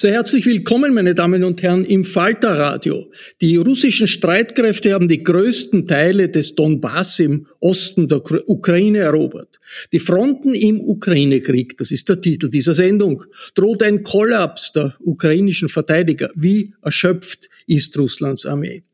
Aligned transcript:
Sehr 0.00 0.12
herzlich 0.12 0.46
willkommen, 0.46 0.94
meine 0.94 1.12
Damen 1.12 1.42
und 1.42 1.60
Herren, 1.60 1.84
im 1.84 2.04
Falterradio. 2.04 3.10
Die 3.40 3.56
russischen 3.56 4.06
Streitkräfte 4.06 4.92
haben 4.92 5.08
die 5.08 5.24
größten 5.24 5.88
Teile 5.88 6.28
des 6.28 6.54
Donbass 6.54 7.18
im 7.18 7.48
Osten 7.58 8.06
der 8.06 8.22
Ukraine 8.48 8.98
erobert. 8.98 9.58
Die 9.92 9.98
Fronten 9.98 10.54
im 10.54 10.80
Ukraine-Krieg, 10.80 11.76
das 11.78 11.90
ist 11.90 12.08
der 12.08 12.20
Titel 12.20 12.48
dieser 12.48 12.74
Sendung, 12.74 13.24
droht 13.56 13.82
ein 13.82 14.04
Kollaps 14.04 14.70
der 14.70 14.94
ukrainischen 15.00 15.68
Verteidiger. 15.68 16.30
Wie 16.36 16.74
erschöpft 16.80 17.50
ist 17.66 17.98
Russlands 17.98 18.46
Armee? 18.46 18.84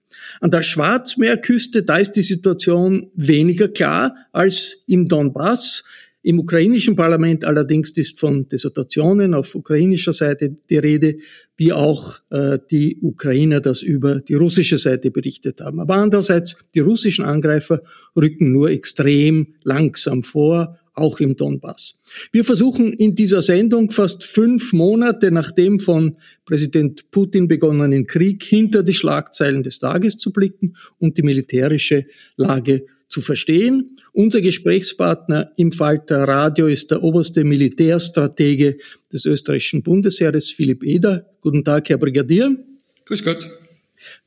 An 0.41 0.51
der 0.51 0.63
Schwarzmeerküste, 0.63 1.83
da 1.83 1.99
ist 1.99 2.13
die 2.13 2.23
Situation 2.23 3.11
weniger 3.15 3.69
klar 3.69 4.17
als 4.33 4.85
im 4.87 5.07
Donbass. 5.07 5.85
Im 6.25 6.39
ukrainischen 6.39 6.97
Parlament 6.97 7.45
allerdings 7.45 7.91
ist 7.91 8.19
von 8.19 8.49
Desertationen 8.49 9.35
auf 9.35 9.55
ukrainischer 9.55 10.15
Seite 10.15 10.57
die 10.71 10.79
Rede, 10.79 11.17
wie 11.59 11.75
auch 11.75 12.19
äh, 12.31 12.59
die 12.71 12.97
Ukrainer 13.03 13.61
das 13.61 13.83
über 13.83 14.21
die 14.21 14.33
russische 14.33 14.79
Seite 14.79 15.11
berichtet 15.11 15.61
haben. 15.61 15.81
Aber 15.81 15.97
andererseits, 15.97 16.57
die 16.75 16.81
russischen 16.81 17.27
Angreifer 17.27 17.83
rücken 18.17 18.53
nur 18.53 18.71
extrem 18.71 19.49
langsam 19.65 20.23
vor, 20.23 20.79
auch 20.95 21.21
im 21.21 21.37
Donbass. 21.37 21.97
Wir 22.33 22.45
versuchen 22.45 22.95
in 22.95 23.15
dieser 23.15 23.43
Sendung 23.43 23.91
fast 23.91 24.25
fünf 24.25 24.73
Monate 24.73 25.31
nach 25.31 25.51
dem 25.53 25.79
von 25.79 26.17
Präsident 26.47 27.11
Putin 27.11 27.49
begonnenen 27.49 28.07
Krieg 28.07 28.43
hinter 28.43 28.83
die 28.83 28.95
Schlagzeilen 28.95 29.63
des 29.63 29.79
Tages 29.79 30.17
zu 30.17 30.33
blicken 30.33 30.77
und 30.99 31.19
die 31.19 31.23
militärische 31.23 32.07
Lage 32.37 32.87
zu 33.09 33.21
verstehen. 33.21 33.97
Unser 34.13 34.41
Gesprächspartner 34.41 35.53
im 35.57 35.73
Falter 35.73 36.25
Radio 36.25 36.67
ist 36.67 36.91
der 36.91 37.03
oberste 37.03 37.45
Militärstratege 37.45 38.79
des 39.13 39.25
österreichischen 39.25 39.83
Bundesheeres, 39.83 40.51
Philipp 40.51 40.85
Eder. 40.85 41.31
Guten 41.41 41.65
Tag, 41.65 41.89
Herr 41.89 41.99
Brigadier. 41.99 42.57
Grüß 43.05 43.25
Gott. 43.25 43.51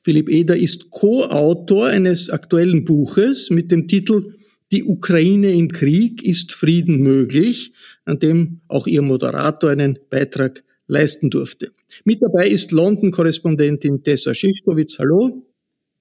Philipp 0.03 0.29
Eder 0.29 0.55
ist 0.55 0.89
Co-Autor 0.89 1.87
eines 1.87 2.29
aktuellen 2.29 2.85
Buches 2.85 3.49
mit 3.49 3.71
dem 3.71 3.87
Titel 3.87 4.35
Die 4.71 4.83
Ukraine 4.83 5.51
im 5.51 5.69
Krieg 5.69 6.23
ist 6.23 6.51
Frieden 6.51 6.99
möglich, 6.99 7.73
an 8.05 8.19
dem 8.19 8.61
auch 8.67 8.87
Ihr 8.87 9.01
Moderator 9.01 9.69
einen 9.69 9.99
Beitrag 10.09 10.63
leisten 10.87 11.29
durfte. 11.29 11.71
Mit 12.05 12.21
dabei 12.21 12.47
ist 12.47 12.71
London-Korrespondentin 12.71 14.03
Tessa 14.03 14.33
Schischkowitz. 14.33 14.97
Hallo. 14.99 15.45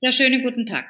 Ja, 0.00 0.12
schönen 0.12 0.42
guten 0.42 0.66
Tag. 0.66 0.86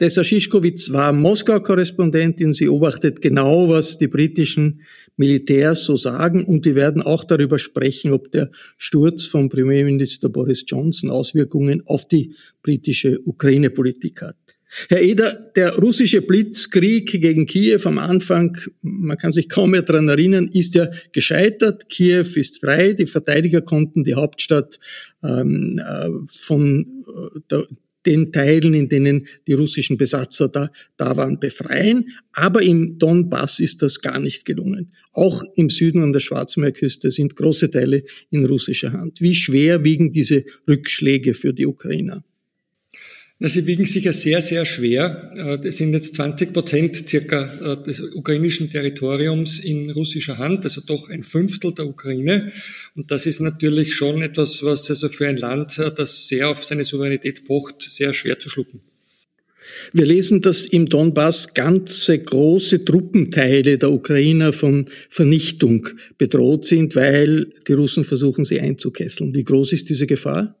Tessa 0.00 0.24
Schischkowitz 0.24 0.92
war 0.94 1.12
Moskau-Korrespondentin. 1.12 2.54
Sie 2.54 2.64
beobachtet 2.64 3.20
genau, 3.20 3.68
was 3.68 3.98
die 3.98 4.08
britischen 4.08 4.80
Militärs 5.18 5.84
so 5.84 5.94
sagen 5.94 6.42
und 6.46 6.64
die 6.64 6.74
werden 6.74 7.02
auch 7.02 7.22
darüber 7.22 7.58
sprechen, 7.58 8.14
ob 8.14 8.32
der 8.32 8.50
Sturz 8.78 9.26
von 9.26 9.50
Premierminister 9.50 10.30
Boris 10.30 10.64
Johnson 10.66 11.10
Auswirkungen 11.10 11.82
auf 11.84 12.08
die 12.08 12.34
britische 12.62 13.20
Ukraine-Politik 13.26 14.22
hat. 14.22 14.36
Herr 14.88 15.02
Eder, 15.02 15.36
der 15.54 15.76
russische 15.76 16.22
Blitzkrieg 16.22 17.20
gegen 17.20 17.44
Kiew 17.44 17.80
am 17.84 17.98
Anfang, 17.98 18.56
man 18.80 19.18
kann 19.18 19.32
sich 19.32 19.50
kaum 19.50 19.72
mehr 19.72 19.82
daran 19.82 20.08
erinnern, 20.08 20.48
ist 20.50 20.76
ja 20.76 20.88
gescheitert. 21.12 21.90
Kiew 21.90 22.24
ist 22.36 22.60
frei, 22.60 22.94
die 22.94 23.04
Verteidiger 23.04 23.60
konnten 23.60 24.04
die 24.04 24.14
Hauptstadt 24.14 24.78
ähm, 25.22 25.78
äh, 25.78 26.08
von 26.26 26.86
äh, 27.06 27.40
der, 27.50 27.66
den 28.06 28.32
Teilen, 28.32 28.74
in 28.74 28.88
denen 28.88 29.26
die 29.46 29.52
russischen 29.52 29.96
Besatzer 29.96 30.48
da, 30.48 30.70
da 30.96 31.16
waren, 31.16 31.38
befreien. 31.38 32.10
Aber 32.32 32.62
im 32.62 32.98
Donbass 32.98 33.60
ist 33.60 33.82
das 33.82 34.00
gar 34.00 34.18
nicht 34.18 34.44
gelungen. 34.44 34.92
Auch 35.12 35.42
im 35.56 35.70
Süden 35.70 36.02
an 36.02 36.12
der 36.12 36.20
Schwarzmeerküste 36.20 37.10
sind 37.10 37.36
große 37.36 37.70
Teile 37.70 38.02
in 38.30 38.44
russischer 38.44 38.92
Hand. 38.92 39.20
Wie 39.20 39.34
schwer 39.34 39.84
wiegen 39.84 40.12
diese 40.12 40.44
Rückschläge 40.68 41.34
für 41.34 41.52
die 41.52 41.66
Ukrainer? 41.66 42.24
Sie 43.42 43.66
wiegen 43.66 43.86
sicher 43.86 44.12
sehr, 44.12 44.42
sehr 44.42 44.66
schwer. 44.66 45.32
Äh, 45.34 45.58
das 45.64 45.78
sind 45.78 45.94
jetzt 45.94 46.14
20 46.14 46.52
Prozent 46.52 47.08
circa 47.08 47.72
äh, 47.72 47.82
des 47.82 48.00
ukrainischen 48.00 48.68
Territoriums 48.68 49.60
in 49.60 49.90
russischer 49.90 50.36
Hand, 50.36 50.62
also 50.64 50.82
doch 50.86 51.08
ein 51.08 51.22
Fünftel 51.22 51.72
der 51.72 51.86
Ukraine. 51.86 52.52
Und 52.94 53.10
das 53.10 53.24
ist 53.24 53.40
natürlich 53.40 53.94
schon 53.94 54.20
etwas, 54.20 54.62
was 54.62 54.90
also 54.90 55.08
für 55.08 55.26
ein 55.26 55.38
Land, 55.38 55.78
äh, 55.78 55.90
das 55.96 56.28
sehr 56.28 56.50
auf 56.50 56.62
seine 56.62 56.84
Souveränität 56.84 57.46
pocht, 57.46 57.82
sehr 57.90 58.12
schwer 58.12 58.38
zu 58.38 58.50
schlucken. 58.50 58.82
Wir 59.94 60.04
lesen, 60.04 60.42
dass 60.42 60.66
im 60.66 60.84
Donbass 60.84 61.54
ganze 61.54 62.18
große 62.18 62.84
Truppenteile 62.84 63.78
der 63.78 63.90
Ukrainer 63.90 64.52
von 64.52 64.84
Vernichtung 65.08 65.88
bedroht 66.18 66.66
sind, 66.66 66.94
weil 66.94 67.50
die 67.66 67.72
Russen 67.72 68.04
versuchen, 68.04 68.44
sie 68.44 68.60
einzukesseln. 68.60 69.34
Wie 69.34 69.44
groß 69.44 69.72
ist 69.72 69.88
diese 69.88 70.06
Gefahr? 70.06 70.59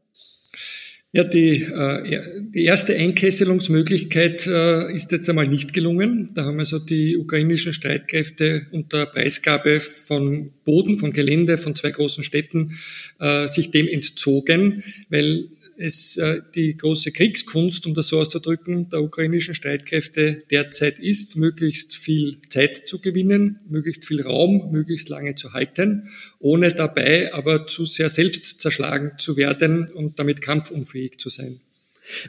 Ja, 1.12 1.24
die, 1.24 1.62
äh, 1.64 2.40
die 2.54 2.64
erste 2.64 2.94
Einkesselungsmöglichkeit 2.94 4.46
äh, 4.46 4.94
ist 4.94 5.10
jetzt 5.10 5.28
einmal 5.28 5.48
nicht 5.48 5.72
gelungen. 5.72 6.30
Da 6.36 6.44
haben 6.44 6.60
also 6.60 6.78
die 6.78 7.16
ukrainischen 7.16 7.72
Streitkräfte 7.72 8.68
unter 8.70 9.06
Preisgabe 9.06 9.80
von 9.80 10.52
Boden, 10.64 10.98
von 10.98 11.12
Gelände, 11.12 11.58
von 11.58 11.74
zwei 11.74 11.90
großen 11.90 12.22
Städten 12.22 12.78
äh, 13.18 13.48
sich 13.48 13.72
dem 13.72 13.88
entzogen, 13.88 14.84
weil 15.08 15.48
es 15.80 16.18
äh, 16.18 16.42
die 16.54 16.76
große 16.76 17.10
Kriegskunst, 17.10 17.86
um 17.86 17.94
das 17.94 18.08
so 18.08 18.20
auszudrücken, 18.20 18.90
der 18.90 19.02
ukrainischen 19.02 19.54
Streitkräfte 19.54 20.42
derzeit 20.50 20.98
ist, 20.98 21.36
möglichst 21.36 21.96
viel 21.96 22.36
Zeit 22.48 22.86
zu 22.86 23.00
gewinnen, 23.00 23.60
möglichst 23.68 24.04
viel 24.06 24.20
Raum, 24.20 24.70
möglichst 24.70 25.08
lange 25.08 25.34
zu 25.36 25.54
halten, 25.54 26.08
ohne 26.38 26.74
dabei 26.74 27.32
aber 27.32 27.66
zu 27.66 27.86
sehr 27.86 28.10
selbst 28.10 28.60
zerschlagen 28.60 29.12
zu 29.18 29.38
werden 29.38 29.88
und 29.94 30.18
damit 30.18 30.42
kampfunfähig 30.42 31.18
zu 31.18 31.30
sein. 31.30 31.58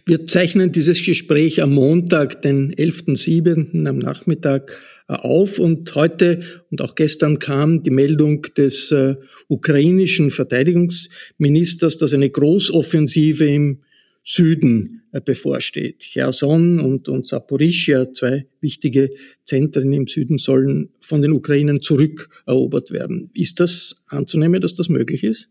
Wir 0.05 0.25
zeichnen 0.27 0.71
dieses 0.71 1.03
Gespräch 1.03 1.61
am 1.61 1.73
Montag, 1.73 2.41
den 2.43 2.73
11.07. 2.73 3.87
am 3.87 3.97
Nachmittag 3.97 4.79
auf 5.07 5.59
und 5.59 5.93
heute 5.95 6.41
und 6.69 6.81
auch 6.81 6.95
gestern 6.95 7.39
kam 7.39 7.83
die 7.83 7.89
Meldung 7.89 8.43
des 8.57 8.91
äh, 8.91 9.15
ukrainischen 9.47 10.31
Verteidigungsministers, 10.31 11.97
dass 11.97 12.13
eine 12.13 12.29
Großoffensive 12.29 13.45
im 13.45 13.79
Süden 14.23 15.01
äh, 15.11 15.19
bevorsteht. 15.19 15.99
Cherson 15.99 16.79
und, 16.79 17.09
und 17.09 17.27
Saporischia, 17.27 18.13
zwei 18.13 18.47
wichtige 18.61 19.09
Zentren 19.43 19.91
im 19.93 20.07
Süden, 20.07 20.37
sollen 20.37 20.89
von 21.01 21.21
den 21.21 21.33
Ukrainern 21.33 21.81
zurückerobert 21.81 22.91
werden. 22.91 23.29
Ist 23.33 23.59
das 23.59 24.03
anzunehmen, 24.07 24.61
dass 24.61 24.75
das 24.75 24.89
möglich 24.89 25.23
ist? 25.23 25.49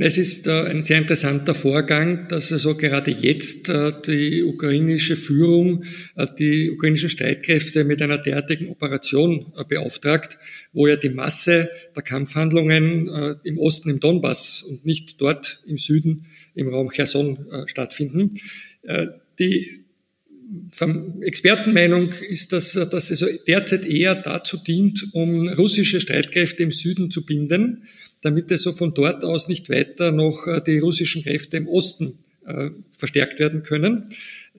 Es 0.00 0.16
ist 0.16 0.46
äh, 0.46 0.62
ein 0.66 0.82
sehr 0.82 0.98
interessanter 0.98 1.56
Vorgang, 1.56 2.28
dass 2.28 2.52
also 2.52 2.76
gerade 2.76 3.10
jetzt 3.10 3.68
äh, 3.68 3.90
die 4.06 4.44
ukrainische 4.44 5.16
Führung 5.16 5.82
äh, 6.14 6.24
die 6.38 6.70
ukrainischen 6.70 7.10
Streitkräfte 7.10 7.82
mit 7.82 8.00
einer 8.00 8.18
derartigen 8.18 8.68
Operation 8.68 9.52
beauftragt, 9.68 10.38
wo 10.72 10.86
ja 10.86 10.94
die 10.94 11.08
Masse 11.08 11.68
der 11.96 12.02
Kampfhandlungen 12.04 13.38
im 13.42 13.58
Osten 13.58 13.90
im 13.90 13.98
Donbass 13.98 14.62
und 14.62 14.86
nicht 14.86 15.20
dort 15.20 15.64
im 15.66 15.78
Süden 15.78 16.26
im 16.54 16.68
Raum 16.68 16.90
Cherson 16.90 17.38
stattfinden. 17.66 18.34
Die 19.38 19.84
Expertenmeinung 21.20 22.10
ist, 22.28 22.52
dass, 22.52 22.72
dass 22.72 23.10
es 23.10 23.44
derzeit 23.46 23.86
eher 23.86 24.14
dazu 24.14 24.56
dient, 24.56 25.08
um 25.12 25.48
russische 25.48 26.00
Streitkräfte 26.00 26.62
im 26.62 26.70
Süden 26.70 27.10
zu 27.10 27.24
binden 27.26 27.82
damit 28.22 28.50
es 28.50 28.62
so 28.62 28.72
von 28.72 28.94
dort 28.94 29.24
aus 29.24 29.48
nicht 29.48 29.70
weiter 29.70 30.12
noch 30.12 30.46
äh, 30.46 30.60
die 30.64 30.78
russischen 30.78 31.22
Kräfte 31.22 31.56
im 31.56 31.68
Osten 31.68 32.18
äh, 32.46 32.70
verstärkt 32.92 33.38
werden 33.38 33.62
können. 33.62 34.04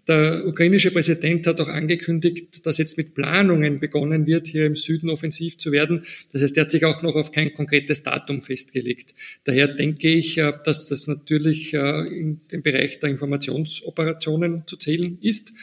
Der 0.10 0.46
ukrainische 0.46 0.92
Präsident 0.92 1.48
hat 1.48 1.62
auch 1.62 1.70
angekündigt, 1.70 2.66
dass 2.66 2.80
jetzt 2.80 2.98
mit 2.98 3.14
Planungen 3.14 3.80
begonnen 3.80 4.26
wird, 4.26 4.48
hier 4.48 4.66
im 4.66 4.76
Süden 4.76 5.10
offensiv 5.10 5.58
zu 5.58 5.72
werden. 5.72 6.04
Das 6.34 6.42
heißt, 6.42 6.58
er 6.58 6.64
hat 6.64 6.72
sich 6.72 6.84
auch 6.84 7.02
noch 7.02 7.16
auf 7.16 7.32
kein 7.32 7.54
konkretes 7.54 8.04
Datum 8.04 8.42
festgelegt. 8.42 9.16
Daher 9.46 9.68
denke 9.68 10.10
ich, 10.10 10.38
äh, 10.38 10.52
dass 10.66 10.88
das 10.88 11.08
natürlich 11.08 11.74
in 11.74 12.42
den 12.52 12.64
Bereich 12.64 13.00
der 13.00 13.12
Informationsoperationen 13.12 14.64
zu 14.66 14.76
zählen 14.76 15.18
ist. 15.22 15.54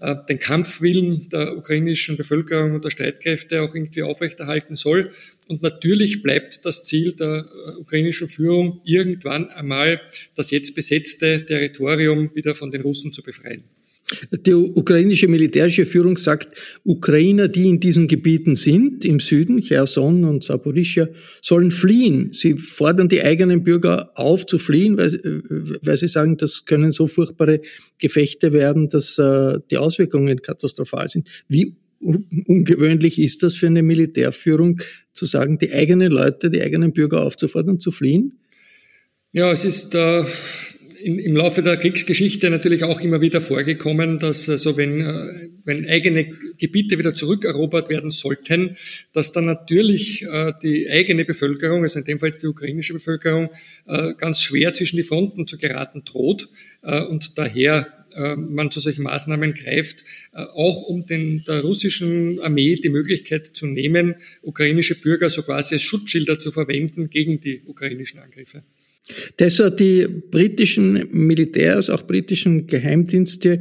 Äh, 0.00 0.16
den 0.28 0.38
Kampfwillen 0.38 1.28
der 1.30 1.56
ukrainischen 1.56 2.16
Bevölkerung 2.16 2.74
und 2.74 2.84
der 2.84 2.90
Streitkräfte 2.90 3.62
auch 3.62 3.74
irgendwie 3.74 4.02
aufrechterhalten 4.02 4.76
soll. 4.76 5.10
Und 5.48 5.62
natürlich 5.62 6.22
bleibt 6.22 6.64
das 6.64 6.84
Ziel 6.84 7.12
der 7.12 7.46
äh, 7.46 7.70
ukrainischen 7.80 8.28
Führung, 8.28 8.80
irgendwann 8.84 9.48
einmal 9.50 10.00
das 10.34 10.50
jetzt 10.50 10.74
besetzte 10.74 11.46
Territorium 11.46 12.34
wieder 12.34 12.54
von 12.54 12.70
den 12.70 12.82
Russen 12.82 13.12
zu 13.12 13.22
befreien. 13.22 13.64
Die 14.30 14.52
ukrainische 14.52 15.28
militärische 15.28 15.86
Führung 15.86 16.18
sagt, 16.18 16.48
Ukrainer, 16.84 17.48
die 17.48 17.68
in 17.68 17.80
diesen 17.80 18.06
Gebieten 18.06 18.54
sind, 18.54 19.04
im 19.04 19.18
Süden, 19.18 19.62
Cherson 19.62 20.24
und 20.24 20.44
Saporischia, 20.44 21.08
sollen 21.40 21.70
fliehen. 21.70 22.30
Sie 22.34 22.54
fordern 22.54 23.08
die 23.08 23.22
eigenen 23.22 23.62
Bürger 23.62 24.10
auf 24.14 24.44
zu 24.44 24.58
fliehen, 24.58 24.98
weil, 24.98 25.18
weil 25.82 25.96
sie 25.96 26.08
sagen, 26.08 26.36
das 26.36 26.66
können 26.66 26.92
so 26.92 27.06
furchtbare 27.06 27.60
Gefechte 27.98 28.52
werden, 28.52 28.90
dass 28.90 29.18
äh, 29.18 29.58
die 29.70 29.78
Auswirkungen 29.78 30.42
katastrophal 30.42 31.08
sind. 31.08 31.28
Wie 31.48 31.76
ungewöhnlich 32.00 33.18
ist 33.18 33.42
das 33.42 33.54
für 33.54 33.66
eine 33.66 33.82
Militärführung, 33.82 34.82
zu 35.14 35.26
sagen, 35.26 35.58
die 35.58 35.72
eigenen 35.72 36.10
Leute, 36.10 36.50
die 36.50 36.60
eigenen 36.60 36.92
Bürger 36.92 37.22
aufzufordern, 37.22 37.80
zu 37.80 37.90
fliehen? 37.90 38.38
Ja, 39.30 39.50
es 39.50 39.64
ist 39.64 39.94
äh, 39.94 40.24
in, 41.04 41.18
im 41.18 41.36
Laufe 41.36 41.62
der 41.62 41.76
Kriegsgeschichte 41.76 42.48
natürlich 42.48 42.82
auch 42.82 43.00
immer 43.00 43.20
wieder 43.20 43.40
vorgekommen, 43.40 44.18
dass 44.18 44.48
also 44.48 44.76
wenn, 44.76 45.00
äh, 45.00 45.50
wenn 45.64 45.86
eigene 45.86 46.24
Gebiete 46.58 46.98
wieder 46.98 47.14
zurückerobert 47.14 47.90
werden 47.90 48.10
sollten, 48.10 48.76
dass 49.12 49.32
dann 49.32 49.44
natürlich 49.44 50.22
äh, 50.22 50.52
die 50.62 50.88
eigene 50.90 51.24
Bevölkerung, 51.24 51.82
also 51.82 51.98
in 51.98 52.06
dem 52.06 52.18
Fall 52.18 52.30
jetzt 52.30 52.42
die 52.42 52.46
ukrainische 52.46 52.94
Bevölkerung, 52.94 53.50
äh, 53.86 54.14
ganz 54.14 54.40
schwer 54.40 54.72
zwischen 54.72 54.96
die 54.96 55.02
Fronten 55.02 55.46
zu 55.46 55.58
geraten 55.58 56.02
droht 56.04 56.48
und 57.08 57.38
daher 57.38 57.86
man 58.36 58.70
zu 58.70 58.78
solchen 58.78 59.04
Maßnahmen 59.04 59.54
greift, 59.54 60.04
auch 60.32 60.82
um 60.82 61.06
den, 61.06 61.42
der 61.48 61.62
russischen 61.62 62.38
Armee 62.40 62.74
die 62.76 62.90
Möglichkeit 62.90 63.46
zu 63.46 63.66
nehmen, 63.66 64.16
ukrainische 64.42 64.94
Bürger 65.00 65.30
so 65.30 65.42
quasi 65.42 65.76
als 65.76 65.82
Schutzschilder 65.82 66.38
zu 66.38 66.52
verwenden 66.52 67.08
gegen 67.08 67.40
die 67.40 67.62
ukrainischen 67.66 68.20
Angriffe. 68.20 68.62
Deshalb 69.38 69.76
die 69.76 70.06
britischen 70.06 71.08
Militärs, 71.10 71.90
auch 71.90 72.02
britischen 72.02 72.66
Geheimdienste 72.66 73.60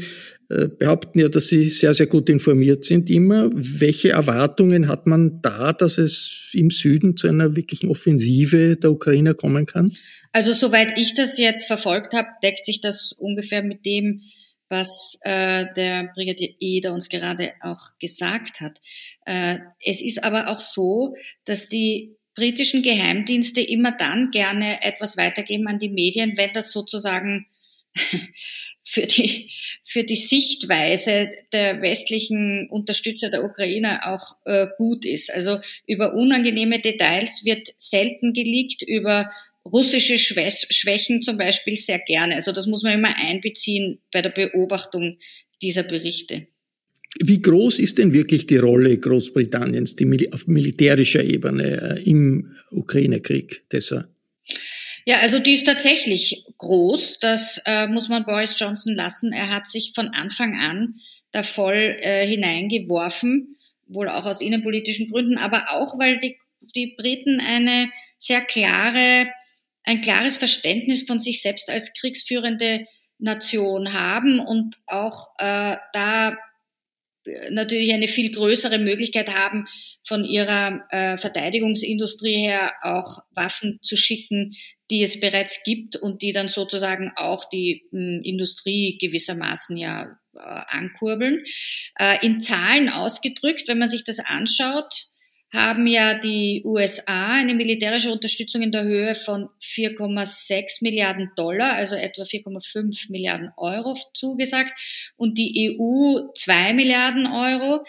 äh, 0.49 0.67
behaupten 0.67 1.19
ja, 1.19 1.29
dass 1.29 1.47
sie 1.47 1.69
sehr, 1.69 1.93
sehr 1.93 2.07
gut 2.07 2.29
informiert 2.29 2.85
sind 2.85 3.09
immer. 3.09 3.49
Welche 3.53 4.11
Erwartungen 4.11 4.87
hat 4.87 5.07
man 5.07 5.41
da, 5.41 5.73
dass 5.73 5.97
es 5.97 6.51
im 6.53 6.69
Süden 6.69 7.17
zu 7.17 7.27
einer 7.27 7.55
wirklichen 7.55 7.89
Offensive 7.89 8.77
der 8.77 8.91
Ukrainer 8.91 9.33
kommen 9.33 9.65
kann? 9.65 9.95
Also 10.31 10.53
soweit 10.53 10.97
ich 10.97 11.15
das 11.15 11.37
jetzt 11.37 11.65
verfolgt 11.65 12.13
habe, 12.13 12.27
deckt 12.43 12.65
sich 12.65 12.81
das 12.81 13.13
ungefähr 13.17 13.63
mit 13.63 13.85
dem, 13.85 14.21
was 14.69 15.17
äh, 15.21 15.65
der 15.75 16.09
Brigadier 16.15 16.55
Eder 16.59 16.93
uns 16.93 17.09
gerade 17.09 17.51
auch 17.61 17.97
gesagt 17.99 18.59
hat. 18.59 18.79
Äh, 19.25 19.59
es 19.85 20.01
ist 20.01 20.23
aber 20.23 20.49
auch 20.49 20.59
so, 20.59 21.15
dass 21.45 21.69
die 21.69 22.15
britischen 22.35 22.81
Geheimdienste 22.81 23.61
immer 23.61 23.91
dann 23.91 24.31
gerne 24.31 24.81
etwas 24.83 25.17
weitergeben 25.17 25.67
an 25.67 25.79
die 25.79 25.89
Medien, 25.89 26.37
wenn 26.37 26.51
das 26.53 26.71
sozusagen 26.71 27.45
für 28.83 29.05
die, 29.05 29.51
für 29.83 30.03
die 30.03 30.15
Sichtweise 30.15 31.31
der 31.51 31.81
westlichen 31.81 32.67
Unterstützer 32.69 33.29
der 33.29 33.43
Ukraine 33.43 34.07
auch 34.07 34.37
äh, 34.45 34.67
gut 34.77 35.05
ist. 35.05 35.31
Also 35.31 35.59
über 35.87 36.13
unangenehme 36.13 36.79
Details 36.79 37.43
wird 37.43 37.73
selten 37.77 38.33
geleakt, 38.33 38.81
über 38.81 39.31
russische 39.65 40.17
Schwächen 40.17 41.21
zum 41.21 41.37
Beispiel 41.37 41.77
sehr 41.77 41.99
gerne. 41.99 42.35
Also 42.35 42.51
das 42.51 42.67
muss 42.67 42.83
man 42.83 42.93
immer 42.93 43.15
einbeziehen 43.15 44.01
bei 44.11 44.21
der 44.21 44.29
Beobachtung 44.29 45.17
dieser 45.61 45.83
Berichte. 45.83 46.47
Wie 47.19 47.41
groß 47.41 47.79
ist 47.79 47.99
denn 47.99 48.13
wirklich 48.13 48.47
die 48.47 48.57
Rolle 48.57 48.97
Großbritanniens 48.97 49.95
die 49.95 50.33
auf 50.33 50.47
militärischer 50.47 51.23
Ebene 51.23 51.97
äh, 51.97 52.09
im 52.09 52.45
Ukraine-Krieg, 52.71 53.65
Tessa? 53.69 54.07
Ja, 55.05 55.19
also 55.19 55.39
die 55.39 55.53
ist 55.53 55.67
tatsächlich 55.67 56.45
groß. 56.57 57.19
Das 57.19 57.61
äh, 57.65 57.87
muss 57.87 58.09
man 58.09 58.25
Boris 58.25 58.57
Johnson 58.57 58.95
lassen. 58.95 59.31
Er 59.31 59.49
hat 59.49 59.69
sich 59.69 59.91
von 59.93 60.09
Anfang 60.09 60.57
an 60.57 60.95
da 61.31 61.43
voll 61.43 61.97
äh, 61.99 62.25
hineingeworfen, 62.27 63.57
wohl 63.87 64.07
auch 64.07 64.25
aus 64.25 64.39
innenpolitischen 64.39 65.09
Gründen, 65.09 65.37
aber 65.37 65.71
auch, 65.71 65.97
weil 65.97 66.19
die, 66.19 66.37
die 66.75 66.95
Briten 66.95 67.41
eine 67.41 67.89
sehr 68.17 68.41
klare, 68.41 69.27
ein 69.83 70.01
klares 70.01 70.37
Verständnis 70.37 71.03
von 71.03 71.19
sich 71.19 71.41
selbst 71.41 71.69
als 71.69 71.91
kriegsführende 71.93 72.85
Nation 73.17 73.93
haben 73.93 74.39
und 74.39 74.77
auch 74.85 75.31
äh, 75.39 75.77
da 75.93 76.37
natürlich 77.49 77.93
eine 77.93 78.07
viel 78.07 78.31
größere 78.31 78.79
Möglichkeit 78.79 79.33
haben, 79.35 79.65
von 80.03 80.25
ihrer 80.25 80.85
äh, 80.89 81.17
Verteidigungsindustrie 81.17 82.35
her 82.35 82.73
auch 82.81 83.19
Waffen 83.31 83.79
zu 83.81 83.95
schicken, 83.95 84.53
die 84.91 85.03
es 85.03 85.19
bereits 85.19 85.63
gibt 85.63 85.95
und 85.95 86.21
die 86.21 86.33
dann 86.33 86.49
sozusagen 86.49 87.11
auch 87.15 87.49
die 87.49 87.83
mh, 87.91 88.17
hm, 88.17 88.21
Industrie 88.23 88.97
gewissermaßen 88.99 89.77
ja 89.77 90.17
äh, 90.35 90.39
ankurbeln. 90.39 91.43
Äh, 91.97 92.25
in 92.25 92.41
Zahlen 92.41 92.89
ausgedrückt, 92.89 93.67
wenn 93.67 93.79
man 93.79 93.89
sich 93.89 94.03
das 94.03 94.19
anschaut, 94.19 95.07
haben 95.53 95.85
ja 95.85 96.15
die 96.15 96.63
USA 96.65 97.33
eine 97.35 97.53
militärische 97.53 98.11
Unterstützung 98.11 98.63
in 98.63 98.71
der 98.71 98.83
Höhe 98.83 99.13
von 99.13 99.49
4,6 99.61 100.79
Milliarden 100.81 101.29
Dollar, 101.37 101.73
also 101.75 101.95
etwa 101.95 102.23
4,5 102.23 103.11
Milliarden 103.11 103.51
Euro 103.55 103.95
zugesagt 104.15 104.73
und 105.15 105.37
die 105.37 105.77
EU 105.79 106.21
2 106.35 106.73
Milliarden 106.73 107.27
Euro, 107.27 107.85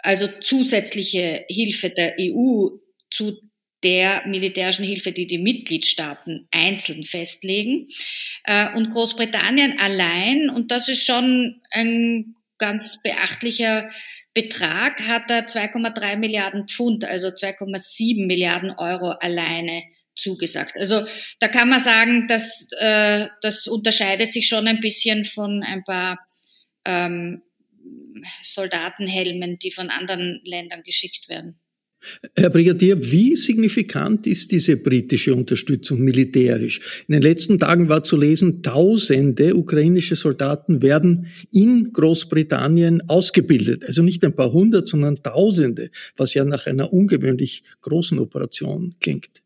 also 0.00 0.28
zusätzliche 0.42 1.46
Hilfe 1.48 1.88
der 1.90 2.16
EU 2.20 2.68
zu 3.10 3.38
der 3.82 4.26
militärischen 4.26 4.84
Hilfe, 4.84 5.12
die 5.12 5.26
die 5.26 5.38
Mitgliedstaaten 5.38 6.48
einzeln 6.50 7.04
festlegen. 7.04 7.88
Äh, 8.44 8.74
und 8.76 8.90
Großbritannien 8.90 9.78
allein, 9.78 10.50
und 10.50 10.70
das 10.70 10.88
ist 10.88 11.06
schon 11.06 11.62
ein 11.70 12.34
ganz 12.58 13.00
beachtlicher 13.02 13.88
Betrag 14.34 15.00
hat 15.00 15.30
er 15.30 15.46
2,3 15.46 16.16
Milliarden 16.16 16.68
Pfund, 16.68 17.04
also 17.04 17.28
2,7 17.28 18.26
Milliarden 18.26 18.70
Euro 18.70 19.10
alleine 19.10 19.82
zugesagt. 20.16 20.76
Also 20.76 21.06
da 21.40 21.48
kann 21.48 21.68
man 21.68 21.82
sagen, 21.82 22.26
dass 22.28 22.68
äh, 22.78 23.26
das 23.40 23.66
unterscheidet 23.66 24.32
sich 24.32 24.48
schon 24.48 24.68
ein 24.68 24.80
bisschen 24.80 25.24
von 25.24 25.62
ein 25.62 25.84
paar 25.84 26.18
ähm, 26.84 27.42
Soldatenhelmen, 28.42 29.58
die 29.58 29.72
von 29.72 29.90
anderen 29.90 30.40
Ländern 30.44 30.82
geschickt 30.82 31.28
werden. 31.28 31.60
Herr 32.36 32.50
Brigadier, 32.50 33.10
wie 33.10 33.34
signifikant 33.34 34.26
ist 34.26 34.52
diese 34.52 34.76
britische 34.76 35.34
Unterstützung 35.34 36.00
militärisch? 36.00 37.04
In 37.08 37.12
den 37.14 37.22
letzten 37.22 37.58
Tagen 37.58 37.88
war 37.88 38.04
zu 38.04 38.16
lesen, 38.16 38.62
tausende 38.62 39.56
ukrainische 39.56 40.14
Soldaten 40.14 40.80
werden 40.82 41.26
in 41.50 41.92
Großbritannien 41.92 43.08
ausgebildet. 43.08 43.84
Also 43.84 44.02
nicht 44.02 44.24
ein 44.24 44.36
paar 44.36 44.52
hundert, 44.52 44.88
sondern 44.88 45.22
tausende, 45.22 45.90
was 46.16 46.34
ja 46.34 46.44
nach 46.44 46.66
einer 46.66 46.92
ungewöhnlich 46.92 47.64
großen 47.80 48.18
Operation 48.18 48.94
klingt. 49.00 49.42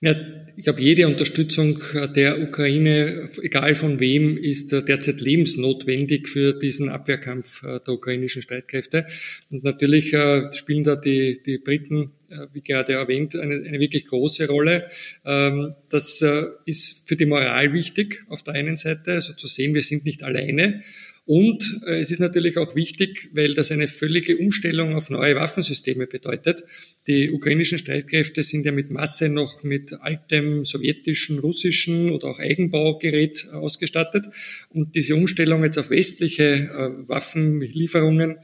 Ja, 0.00 0.16
ich 0.56 0.64
glaube, 0.64 0.80
jede 0.80 1.06
Unterstützung 1.06 1.78
der 2.16 2.42
Ukraine, 2.42 3.28
egal 3.42 3.76
von 3.76 4.00
wem, 4.00 4.36
ist 4.36 4.72
derzeit 4.72 5.20
lebensnotwendig 5.20 6.28
für 6.28 6.54
diesen 6.54 6.88
Abwehrkampf 6.88 7.62
der 7.62 7.88
ukrainischen 7.88 8.42
Streitkräfte. 8.42 9.06
Und 9.50 9.62
natürlich 9.62 10.12
äh, 10.12 10.52
spielen 10.52 10.82
da 10.82 10.96
die, 10.96 11.40
die 11.42 11.58
Briten, 11.58 12.10
äh, 12.30 12.46
wie 12.52 12.62
gerade 12.62 12.94
erwähnt, 12.94 13.36
eine, 13.36 13.54
eine 13.54 13.78
wirklich 13.78 14.06
große 14.06 14.48
Rolle. 14.48 14.88
Ähm, 15.24 15.72
das 15.90 16.20
äh, 16.22 16.46
ist 16.66 17.08
für 17.08 17.16
die 17.16 17.26
Moral 17.26 17.72
wichtig, 17.72 18.24
auf 18.28 18.42
der 18.42 18.54
einen 18.54 18.76
Seite, 18.76 19.12
also 19.12 19.34
zu 19.34 19.46
sehen, 19.46 19.74
wir 19.74 19.82
sind 19.82 20.04
nicht 20.04 20.22
alleine. 20.22 20.82
Und 21.24 21.62
äh, 21.86 22.00
es 22.00 22.10
ist 22.10 22.18
natürlich 22.18 22.58
auch 22.58 22.74
wichtig, 22.74 23.30
weil 23.32 23.54
das 23.54 23.70
eine 23.70 23.86
völlige 23.86 24.36
Umstellung 24.38 24.96
auf 24.96 25.10
neue 25.10 25.36
Waffensysteme 25.36 26.06
bedeutet. 26.06 26.64
Die 27.08 27.32
ukrainischen 27.32 27.78
Streitkräfte 27.78 28.44
sind 28.44 28.64
ja 28.64 28.70
mit 28.70 28.90
Masse 28.90 29.28
noch 29.28 29.64
mit 29.64 29.92
altem 30.00 30.64
sowjetischen, 30.64 31.40
russischen 31.40 32.10
oder 32.10 32.28
auch 32.28 32.38
Eigenbaugerät 32.38 33.48
ausgestattet. 33.52 34.26
Und 34.68 34.94
diese 34.94 35.16
Umstellung 35.16 35.64
jetzt 35.64 35.78
auf 35.78 35.90
westliche 35.90 36.44
äh, 36.44 37.08
Waffenlieferungen 37.08 38.36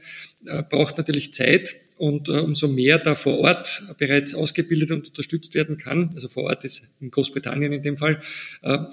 äh, 0.45 0.63
braucht 0.63 0.97
natürlich 0.97 1.31
Zeit. 1.31 1.73
Und 1.97 2.27
äh, 2.27 2.33
umso 2.33 2.67
mehr 2.67 2.99
da 2.99 3.15
vor 3.15 3.39
Ort 3.39 3.95
bereits 3.97 4.33
ausgebildet 4.33 4.91
und 4.91 5.07
unterstützt 5.07 5.55
werden 5.55 5.77
kann, 5.77 6.09
also 6.13 6.27
vor 6.27 6.43
Ort 6.43 6.65
ist 6.65 6.83
in 6.99 7.11
Großbritannien 7.11 7.71
in 7.73 7.81
dem 7.81 7.97
Fall, 7.97 8.21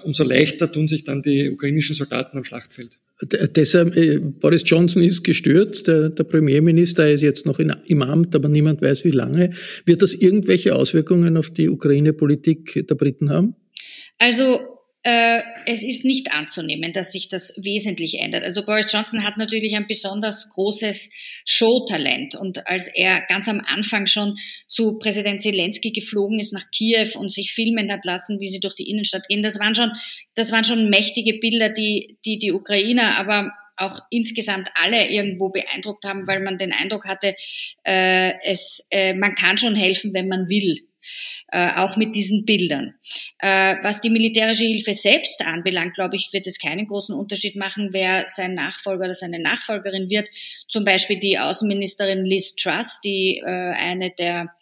umso 0.03 0.25
leichter 0.25 0.69
tun 0.69 0.89
sich 0.89 1.05
dann 1.05 1.21
die 1.21 1.49
ukrainischen 1.49 1.95
Soldaten 1.95 2.37
am 2.37 2.43
Schlachtfeld. 2.43 2.99
Deshalb, 3.21 3.97
äh, 3.97 4.19
Boris 4.19 4.61
Johnson 4.65 5.01
ist 5.01 5.23
gestürzt, 5.23 5.87
der, 5.87 6.09
der 6.09 6.23
Premierminister 6.23 7.09
ist 7.11 7.21
jetzt 7.21 7.47
noch 7.47 7.57
in, 7.57 7.73
im 7.87 8.03
Amt, 8.03 8.35
aber 8.35 8.47
niemand 8.47 8.81
weiß 8.81 9.05
wie 9.05 9.11
lange. 9.11 9.51
Wird 9.85 10.03
das 10.03 10.13
irgendwelche 10.13 10.75
Auswirkungen 10.75 11.35
auf 11.35 11.49
die 11.49 11.67
Ukraine-Politik 11.67 12.85
der 12.87 12.95
Briten 12.95 13.31
haben? 13.31 13.55
Also 14.19 14.59
es 15.09 15.83
ist 15.83 16.03
nicht 16.03 16.33
anzunehmen, 16.33 16.91
dass 16.91 17.11
sich 17.11 17.29
das 17.29 17.53
wesentlich 17.57 18.19
ändert. 18.19 18.43
Also 18.43 18.65
Boris 18.65 18.91
Johnson 18.91 19.23
hat 19.23 19.37
natürlich 19.37 19.75
ein 19.75 19.87
besonders 19.87 20.49
großes 20.49 21.11
Showtalent 21.45 22.35
und 22.35 22.67
als 22.67 22.87
er 22.87 23.21
ganz 23.21 23.47
am 23.47 23.61
Anfang 23.65 24.07
schon 24.07 24.37
zu 24.67 24.97
Präsident 24.97 25.41
Zelensky 25.41 25.91
geflogen 25.91 26.39
ist 26.39 26.51
nach 26.51 26.69
Kiew 26.71 27.17
und 27.17 27.31
sich 27.31 27.53
filmen 27.53 27.91
hat 27.91 28.03
lassen, 28.05 28.39
wie 28.39 28.49
sie 28.49 28.59
durch 28.59 28.75
die 28.75 28.89
Innenstadt 28.89 29.27
gehen, 29.29 29.43
das 29.43 29.59
waren 29.59 29.75
schon, 29.75 29.91
das 30.35 30.51
waren 30.51 30.65
schon 30.65 30.89
mächtige 30.89 31.39
Bilder, 31.39 31.69
die 31.69 32.17
die, 32.25 32.39
die 32.39 32.51
Ukrainer, 32.51 33.17
aber 33.17 33.51
auch 33.77 33.99
insgesamt 34.09 34.69
alle 34.73 35.09
irgendwo 35.09 35.49
beeindruckt 35.49 36.03
haben, 36.03 36.27
weil 36.27 36.41
man 36.41 36.57
den 36.57 36.73
Eindruck 36.73 37.05
hatte, 37.05 37.35
äh, 37.83 38.33
es, 38.43 38.87
äh, 38.89 39.13
man 39.13 39.35
kann 39.35 39.57
schon 39.57 39.75
helfen, 39.75 40.13
wenn 40.13 40.27
man 40.27 40.49
will 40.49 40.86
äh, 41.49 41.71
auch 41.75 41.95
mit 41.95 42.15
diesen 42.15 42.45
Bildern. 42.45 42.95
Äh, 43.39 43.75
was 43.83 44.01
die 44.01 44.09
militärische 44.09 44.63
Hilfe 44.63 44.93
selbst 44.93 45.45
anbelangt, 45.45 45.93
glaube 45.93 46.15
ich, 46.15 46.29
wird 46.31 46.47
es 46.47 46.59
keinen 46.59 46.87
großen 46.87 47.15
Unterschied 47.15 47.55
machen, 47.55 47.89
wer 47.91 48.25
sein 48.27 48.53
Nachfolger 48.53 49.05
oder 49.05 49.15
seine 49.15 49.39
Nachfolgerin 49.39 50.09
wird. 50.09 50.27
Zum 50.67 50.85
Beispiel 50.85 51.19
die 51.19 51.39
Außenministerin 51.39 52.25
Liz 52.25 52.55
Truss, 52.55 52.99
die 53.03 53.41
äh, 53.45 53.49
eine 53.49 54.11
der 54.11 54.53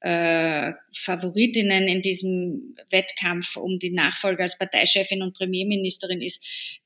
äh, 0.00 0.72
Favoritinnen 0.92 1.86
in 1.86 2.02
diesem 2.02 2.74
Wettkampf 2.90 3.56
um 3.56 3.78
die 3.78 3.90
Nachfolge 3.90 4.42
als 4.42 4.58
Parteichefin 4.58 5.22
und 5.22 5.36
Premierministerin 5.36 6.22
ist, 6.22 6.44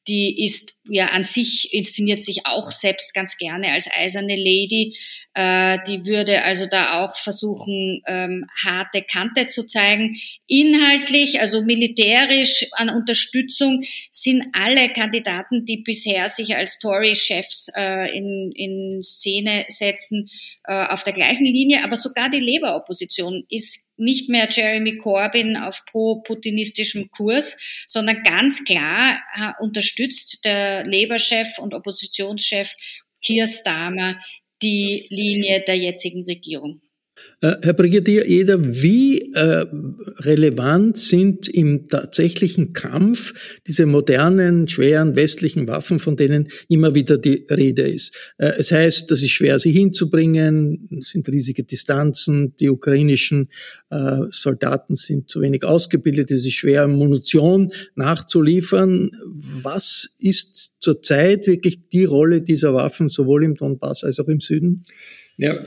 die 0.09 0.45
ist 0.45 0.75
ja 0.85 1.07
an 1.07 1.23
sich, 1.23 1.73
inszeniert 1.73 2.23
sich 2.23 2.45
auch 2.45 2.73
selbst 2.73 3.15
ganz 3.15 3.37
gerne 3.37 3.73
als 3.73 3.89
eiserne 3.97 4.37
Lady. 4.37 4.97
Äh, 5.35 5.79
die 5.87 6.05
würde 6.05 6.43
also 6.43 6.67
da 6.67 7.05
auch 7.05 7.17
versuchen, 7.17 8.03
ähm, 8.09 8.45
harte 8.65 9.03
Kante 9.03 9.47
zu 9.47 9.67
zeigen. 9.67 10.17
Inhaltlich, 10.49 11.41
also 11.41 11.63
militärisch 11.63 12.67
an 12.73 12.91
Unterstützung 12.91 13.85
sind 14.11 14.45
alle 14.53 14.93
Kandidaten, 14.93 15.65
die 15.67 15.79
bisher 15.79 16.29
sich 16.29 16.57
als 16.57 16.81
Tory-Chefs 16.81 17.69
äh, 17.77 18.17
in, 18.17 18.51
in 18.57 19.03
Szene 19.05 19.67
setzen, 19.69 20.29
äh, 20.65 20.87
auf 20.89 21.05
der 21.05 21.13
gleichen 21.13 21.47
Linie. 21.47 21.85
Aber 21.85 21.97
sogar 21.97 22.29
die 22.29 22.41
Labour-Opposition 22.41 23.45
ist 23.49 23.89
nicht 24.03 24.29
mehr 24.29 24.49
Jeremy 24.51 24.99
Corbyn 24.99 25.57
auf 25.57 25.85
pro-putinistischem 25.87 27.11
Kurs, 27.11 27.57
sondern 27.87 28.23
ganz 28.25 28.65
klar 28.65 29.19
äh, 29.35 29.53
unterstützt 29.63 30.45
der 30.45 30.85
Labour-Chef 30.85 31.59
und 31.59 31.75
Oppositionschef 31.75 32.73
Keir 33.25 33.47
Starmer 33.47 34.21
die 34.63 35.07
Linie 35.11 35.63
der 35.67 35.77
jetzigen 35.77 36.25
Regierung. 36.25 36.81
Äh, 37.43 37.57
Herr 37.63 37.73
Brigadier 37.73 38.25
Eder, 38.25 38.65
wie 38.65 39.19
äh, 39.35 39.67
relevant 40.21 40.97
sind 40.97 41.49
im 41.49 41.89
tatsächlichen 41.89 42.73
Kampf 42.73 43.35
diese 43.67 43.85
modernen, 43.85 44.69
schweren 44.69 45.17
westlichen 45.17 45.67
Waffen, 45.67 45.99
von 45.99 46.17
denen 46.17 46.49
immer 46.69 46.95
wieder 46.95 47.19
die 47.19 47.45
Rede 47.51 47.83
ist? 47.83 48.15
Äh, 48.39 48.53
es 48.59 48.71
heißt, 48.71 49.11
das 49.11 49.23
ist 49.23 49.33
schwer, 49.33 49.59
sie 49.59 49.73
hinzubringen, 49.73 50.89
es 51.01 51.11
sind 51.11 51.29
riesige 51.29 51.65
Distanzen, 51.65 52.55
die 52.61 52.71
ukrainischen 52.71 53.49
äh, 53.91 54.21
Soldaten 54.31 54.95
sind 54.95 55.29
zu 55.29 55.41
wenig 55.41 55.65
ausgebildet, 55.65 56.31
es 56.31 56.47
ist 56.47 56.55
schwer, 56.55 56.87
Munition 56.87 57.73
nachzuliefern. 57.97 59.11
Was 59.63 60.15
ist 60.21 60.77
zurzeit 60.79 61.49
wirklich 61.49 61.89
die 61.93 62.05
Rolle 62.05 62.43
dieser 62.43 62.73
Waffen, 62.73 63.09
sowohl 63.09 63.43
im 63.43 63.57
Donbass 63.57 64.05
als 64.05 64.21
auch 64.21 64.29
im 64.29 64.41
Süden? 64.41 64.85
Ja, 65.39 65.59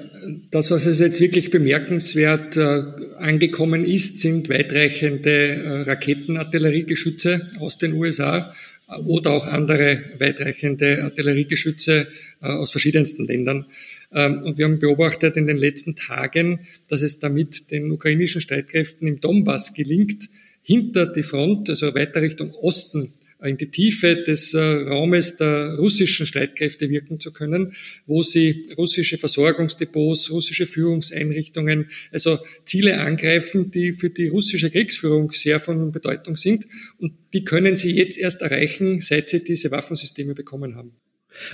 das, 0.51 0.69
was 0.69 0.85
es 0.85 0.99
jetzt 0.99 1.19
wirklich 1.19 1.49
bemerkenswert 1.49 2.55
äh, 2.55 2.83
angekommen 3.17 3.83
ist, 3.83 4.19
sind 4.19 4.47
weitreichende 4.47 5.29
äh, 5.29 5.81
Raketenartilleriegeschütze 5.81 7.49
aus 7.59 7.79
den 7.79 7.93
USA 7.93 8.53
äh, 8.87 8.99
oder 8.99 9.31
auch 9.31 9.47
andere 9.47 10.03
weitreichende 10.19 11.03
Artilleriegeschütze 11.03 12.07
aus 12.41 12.71
verschiedensten 12.71 13.25
Ländern. 13.25 13.65
Ähm, 14.13 14.43
und 14.43 14.59
wir 14.59 14.65
haben 14.65 14.77
beobachtet 14.77 15.35
in 15.35 15.47
den 15.47 15.57
letzten 15.57 15.95
Tagen, 15.95 16.59
dass 16.87 17.01
es 17.01 17.19
damit 17.19 17.71
den 17.71 17.89
ukrainischen 17.91 18.41
Streitkräften 18.41 19.07
im 19.07 19.19
Donbass 19.19 19.73
gelingt, 19.73 20.29
hinter 20.61 21.07
die 21.07 21.23
Front, 21.23 21.69
also 21.69 21.93
weiter 21.95 22.21
Richtung 22.21 22.51
Osten, 22.53 23.09
in 23.45 23.57
die 23.57 23.69
Tiefe 23.69 24.23
des 24.23 24.53
äh, 24.53 24.59
Raumes 24.59 25.37
der 25.37 25.75
russischen 25.77 26.25
Streitkräfte 26.25 26.89
wirken 26.89 27.19
zu 27.19 27.31
können, 27.31 27.73
wo 28.05 28.23
sie 28.23 28.65
russische 28.77 29.17
Versorgungsdepots, 29.17 30.31
russische 30.31 30.65
Führungseinrichtungen, 30.65 31.89
also 32.11 32.37
Ziele 32.63 32.99
angreifen, 32.99 33.71
die 33.71 33.93
für 33.93 34.09
die 34.09 34.27
russische 34.27 34.69
Kriegsführung 34.69 35.31
sehr 35.31 35.59
von 35.59 35.91
Bedeutung 35.91 36.35
sind. 36.35 36.65
Und 36.97 37.13
die 37.33 37.43
können 37.43 37.75
sie 37.75 37.91
jetzt 37.91 38.17
erst 38.17 38.41
erreichen, 38.41 39.01
seit 39.01 39.29
sie 39.29 39.43
diese 39.43 39.71
Waffensysteme 39.71 40.33
bekommen 40.33 40.75
haben. 40.75 40.93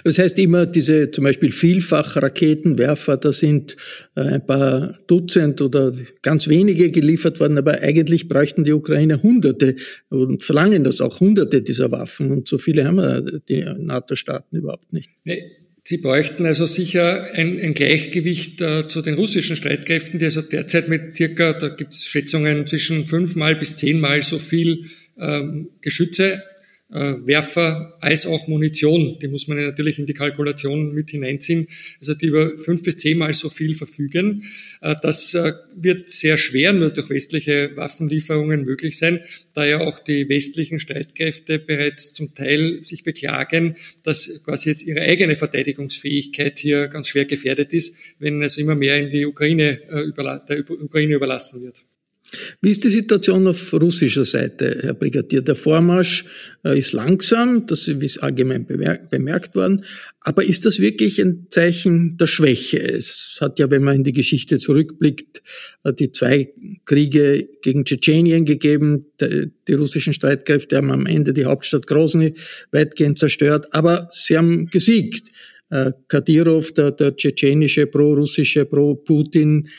Das 0.04 0.18
heißt 0.18 0.38
immer, 0.40 0.66
diese 0.66 1.12
zum 1.12 1.24
Beispiel 1.24 1.52
Vielfach-Raketenwerfer, 1.52 3.18
da 3.18 3.32
sind 3.32 3.76
äh, 4.16 4.22
ein 4.22 4.46
paar 4.46 4.98
Dutzend 5.08 5.62
oder 5.62 5.94
ganz 6.22 6.48
wenige 6.48 6.92
geliefert 6.92 7.40
worden, 7.40 7.58
aber 7.58 7.82
eigentlich 7.82 8.28
bräuchten 8.28 8.64
die 8.64 8.74
Ukrainer 8.74 9.22
Hunderte 9.22 9.76
und 10.10 10.44
verlangen 10.44 10.84
das 10.84 11.02
auch 11.02 11.20
Hunderte 11.20 11.62
dieser 11.62 11.92
Waffen 11.92 12.32
und 12.32 12.48
so 12.48 12.58
viele 12.58 12.86
haben 12.86 13.42
die 13.50 13.66
NATO-Staaten 13.78 14.58
überhaupt 14.58 14.94
nicht. 14.94 15.10
Nee. 15.24 15.44
Sie 15.84 15.98
bräuchten 15.98 16.46
also 16.46 16.68
sicher 16.68 17.26
ein, 17.34 17.60
ein 17.60 17.74
Gleichgewicht 17.74 18.62
äh, 18.62 18.88
zu 18.88 19.02
den 19.02 19.16
russischen 19.16 19.58
Streitkräften, 19.58 20.20
die 20.20 20.26
also 20.26 20.42
derzeit 20.42 20.90
mit 20.90 21.16
circa, 21.16 21.54
da 21.54 21.70
gibt 21.70 21.96
es 21.96 22.06
Schätzungen 22.06 22.68
zwischen 22.68 23.06
fünfmal 23.08 23.56
bis 23.56 23.78
zehnmal 23.78 24.22
so 24.22 24.38
viel 24.38 24.86
ähm, 25.20 25.70
Geschütze 25.82 26.44
Werfer 26.92 27.98
als 28.02 28.26
auch 28.26 28.48
Munition. 28.48 29.18
Die 29.22 29.28
muss 29.28 29.48
man 29.48 29.58
natürlich 29.58 29.98
in 29.98 30.06
die 30.06 30.14
Kalkulation 30.14 30.94
mit 30.94 31.12
hineinziehen. 31.12 31.68
Also 32.00 32.14
die 32.14 32.28
über 32.28 32.58
fünf 32.58 32.84
bis 32.84 32.98
zehnmal 32.98 33.34
so 33.34 33.50
viel 33.50 33.76
verfügen. 33.76 34.44
Äh, 34.82 34.96
das 35.02 35.34
äh, 35.34 35.54
wird 35.76 36.10
sehr 36.10 36.38
schwer 36.38 36.74
nur 36.74 36.92
durch 36.92 37.10
westliche 37.10 37.72
Waffenlieferungen 37.76 38.66
möglich 38.66 38.98
sein, 38.98 39.22
da 39.54 39.66
ja 39.66 39.80
auch 39.80 40.00
die 40.00 40.28
westlichen 40.28 40.80
Streitkräfte 40.80 41.60
bereits 41.60 42.14
zum 42.14 42.34
Teil 42.36 42.84
sich 42.84 43.04
beklagen, 43.04 43.76
dass 44.04 44.44
quasi 44.44 44.70
jetzt 44.70 44.84
ihre 44.84 45.02
eigene 45.02 45.36
Verteidigungsfähigkeit 45.36 46.60
hier 46.60 46.88
ganz 46.88 47.08
schwer 47.08 47.26
gefährdet 47.26 47.74
ist, 47.74 47.98
wenn 48.20 48.42
es 48.42 48.58
immer 48.58 48.76
mehr 48.76 48.98
in 48.98 49.10
die 49.10 49.26
Ukraine, 49.26 49.82
der 50.50 50.70
Ukraine 50.70 51.16
überlassen 51.16 51.64
wird. 51.64 51.86
Wie 52.62 52.72
ist 52.72 52.84
die 52.84 52.90
Situation 52.90 53.48
auf 53.48 53.74
russischer 53.74 54.26
Seite, 54.26 54.80
Herr 54.82 54.94
Brigadier? 54.94 55.42
Der 55.42 55.56
Vormarsch 55.56 56.26
äh, 56.64 56.78
ist 56.78 56.94
langsam, 56.94 57.66
das 57.68 57.88
ist 57.88 58.24
allgemein 58.24 58.66
bemerkt 58.66 59.56
worden. 59.56 59.84
Aber 60.22 60.44
ist 60.44 60.66
das 60.66 60.80
wirklich 60.80 61.20
ein 61.20 61.48
Zeichen 61.50 62.18
der 62.18 62.28
Schwäche? 62.28 62.80
Es 62.80 63.38
hat 63.42 63.60
ja, 63.60 63.70
wenn 63.72 63.84
man 63.84 63.98
in 63.98 64.04
die 64.04 64.14
Geschichte 64.14 64.60
zurückblickt, 64.60 65.42
äh, 65.84 65.94
die 65.94 66.12
zwei 66.12 66.54
Kriege 66.86 67.50
gegen 67.62 67.86
Tschetschenien 67.86 68.46
gegeben. 68.46 69.06
Die 69.20 69.74
russischen 69.74 70.14
Streitkräfte 70.14 70.78
haben 70.78 70.92
am 70.92 71.06
Ende 71.06 71.34
die 71.34 71.46
Hauptstadt 71.46 71.88
Grozny 71.88 72.36
weitgehend 72.72 73.20
zerstört, 73.20 73.68
aber 73.72 74.10
sie 74.12 74.38
haben 74.38 74.68
gesiegt. 74.68 75.30
Äh, 75.70 75.92
Kadyrov, 76.08 76.74
der, 76.74 76.92
der 76.92 77.16
tschetschenische, 77.16 77.88
pro-russische, 77.88 78.66
pro-Putin, 78.66 79.70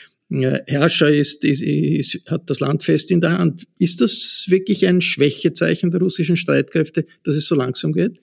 Herrscher 0.41 1.09
ist, 1.09 1.43
ist, 1.43 1.61
ist, 1.61 2.21
hat 2.27 2.49
das 2.49 2.59
Land 2.59 2.83
fest 2.83 3.11
in 3.11 3.21
der 3.21 3.37
Hand. 3.37 3.67
Ist 3.79 4.01
das 4.01 4.45
wirklich 4.47 4.85
ein 4.87 5.01
Schwächezeichen 5.01 5.91
der 5.91 6.01
russischen 6.01 6.37
Streitkräfte, 6.37 7.05
dass 7.23 7.35
es 7.35 7.45
so 7.45 7.55
langsam 7.55 7.93
geht? 7.93 8.19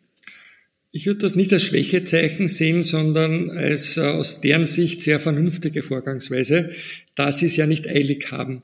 Ich 0.93 1.07
würde 1.07 1.21
das 1.21 1.37
nicht 1.37 1.53
als 1.53 1.63
Schwächezeichen 1.63 2.49
sehen, 2.49 2.83
sondern 2.83 3.51
als 3.51 3.97
äh, 3.97 4.01
aus 4.01 4.41
deren 4.41 4.67
Sicht 4.67 5.03
sehr 5.03 5.21
vernünftige 5.21 5.85
Vorgangsweise, 5.85 6.71
da 7.15 7.31
sie 7.31 7.47
es 7.47 7.57
ja 7.57 7.67
nicht 7.67 7.87
eilig 7.89 8.33
haben. 8.33 8.63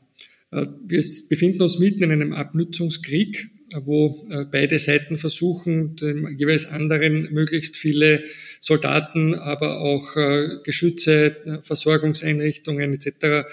Äh, 0.50 0.66
wir 0.84 1.04
befinden 1.28 1.62
uns 1.62 1.78
mitten 1.78 2.02
in 2.02 2.10
einem 2.10 2.32
Abnutzungskrieg 2.32 3.50
wo 3.75 4.26
äh, 4.30 4.44
beide 4.44 4.78
Seiten 4.78 5.18
versuchen, 5.18 5.96
dem 5.96 6.37
jeweils 6.38 6.66
anderen 6.66 7.32
möglichst 7.32 7.76
viele 7.76 8.23
Soldaten, 8.61 9.35
aber 9.35 9.80
auch 9.80 10.16
äh, 10.16 10.58
Geschütze, 10.62 11.37
äh, 11.44 11.62
Versorgungseinrichtungen 11.62 12.94
etc. 12.94 13.46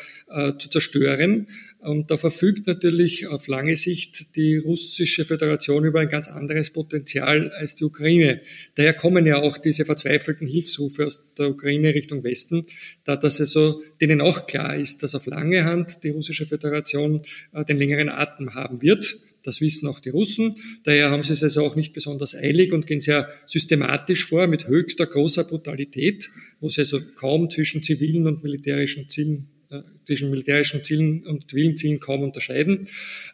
zu 0.58 0.70
zerstören. 0.70 1.48
Und 1.79 2.10
da 2.10 2.17
verfügt 2.17 2.65
natürlich 2.65 3.27
auf 3.27 3.48
lange 3.48 3.75
Sicht 3.75 4.36
die 4.36 4.58
russische 4.58 5.25
Föderation 5.25 5.84
über 5.84 6.00
ein 6.00 6.10
ganz 6.10 6.27
anderes 6.27 6.72
Potenzial 6.72 7.51
als 7.51 7.75
die 7.75 7.84
Ukraine. 7.84 8.41
Daher 8.75 8.93
kommen 8.93 9.25
ja 9.25 9.41
auch 9.41 9.58
diese 9.58 9.86
verzweifelten 9.86 10.48
Hilfsrufe 10.48 11.05
aus 11.05 11.34
der 11.36 11.50
Ukraine 11.50 11.93
Richtung 11.93 12.24
Westen, 12.24 12.65
da 13.03 13.15
das 13.15 13.39
also 13.39 13.84
denen 14.00 14.22
auch 14.22 14.48
klar 14.48 14.75
ist, 14.75 15.03
dass 15.03 15.13
auf 15.13 15.25
lange 15.25 15.65
Hand 15.65 16.03
die 16.03 16.10
russische 16.10 16.46
Föderation 16.46 17.22
den 17.67 17.77
längeren 17.77 18.10
Atem 18.10 18.55
haben 18.55 18.82
wird 18.82 19.32
das 19.43 19.62
wissen 19.62 19.88
auch 19.88 20.00
die 20.00 20.09
Russen. 20.09 20.55
Daher 20.83 21.12
haben 21.12 21.23
sie 21.23 21.33
es 21.33 21.43
also 21.43 21.63
auch 21.63 21.75
nicht 21.75 21.93
besonders 21.93 22.35
eilig 22.35 22.71
und 22.71 22.88
gehen 22.88 23.01
sehr 23.01 23.29
systematisch 23.45 24.25
vor 24.25 24.47
mit 24.47 24.67
höchster 24.67 25.05
großer 25.05 25.43
Brutalität, 25.43 26.29
wo 26.59 26.69
sie 26.69 26.81
also 26.81 27.00
kaum 27.15 27.50
zwischen 27.50 27.83
zivilen 27.83 28.25
und 28.27 28.43
militärischen 28.43 29.09
Zielen 29.09 29.50
äh, 29.69 29.81
zwischen 30.05 30.29
militärischen 30.29 30.83
Zielen 30.83 31.23
und 31.25 31.50
zivilen 31.50 31.75
Zielen 31.75 32.00
kaum 32.00 32.21
unterscheiden 32.21 32.88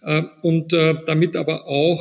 äh, 0.03 0.21
und 0.41 0.71
äh, 0.71 0.95
damit 1.05 1.35
aber 1.35 1.67
auch, 1.67 1.99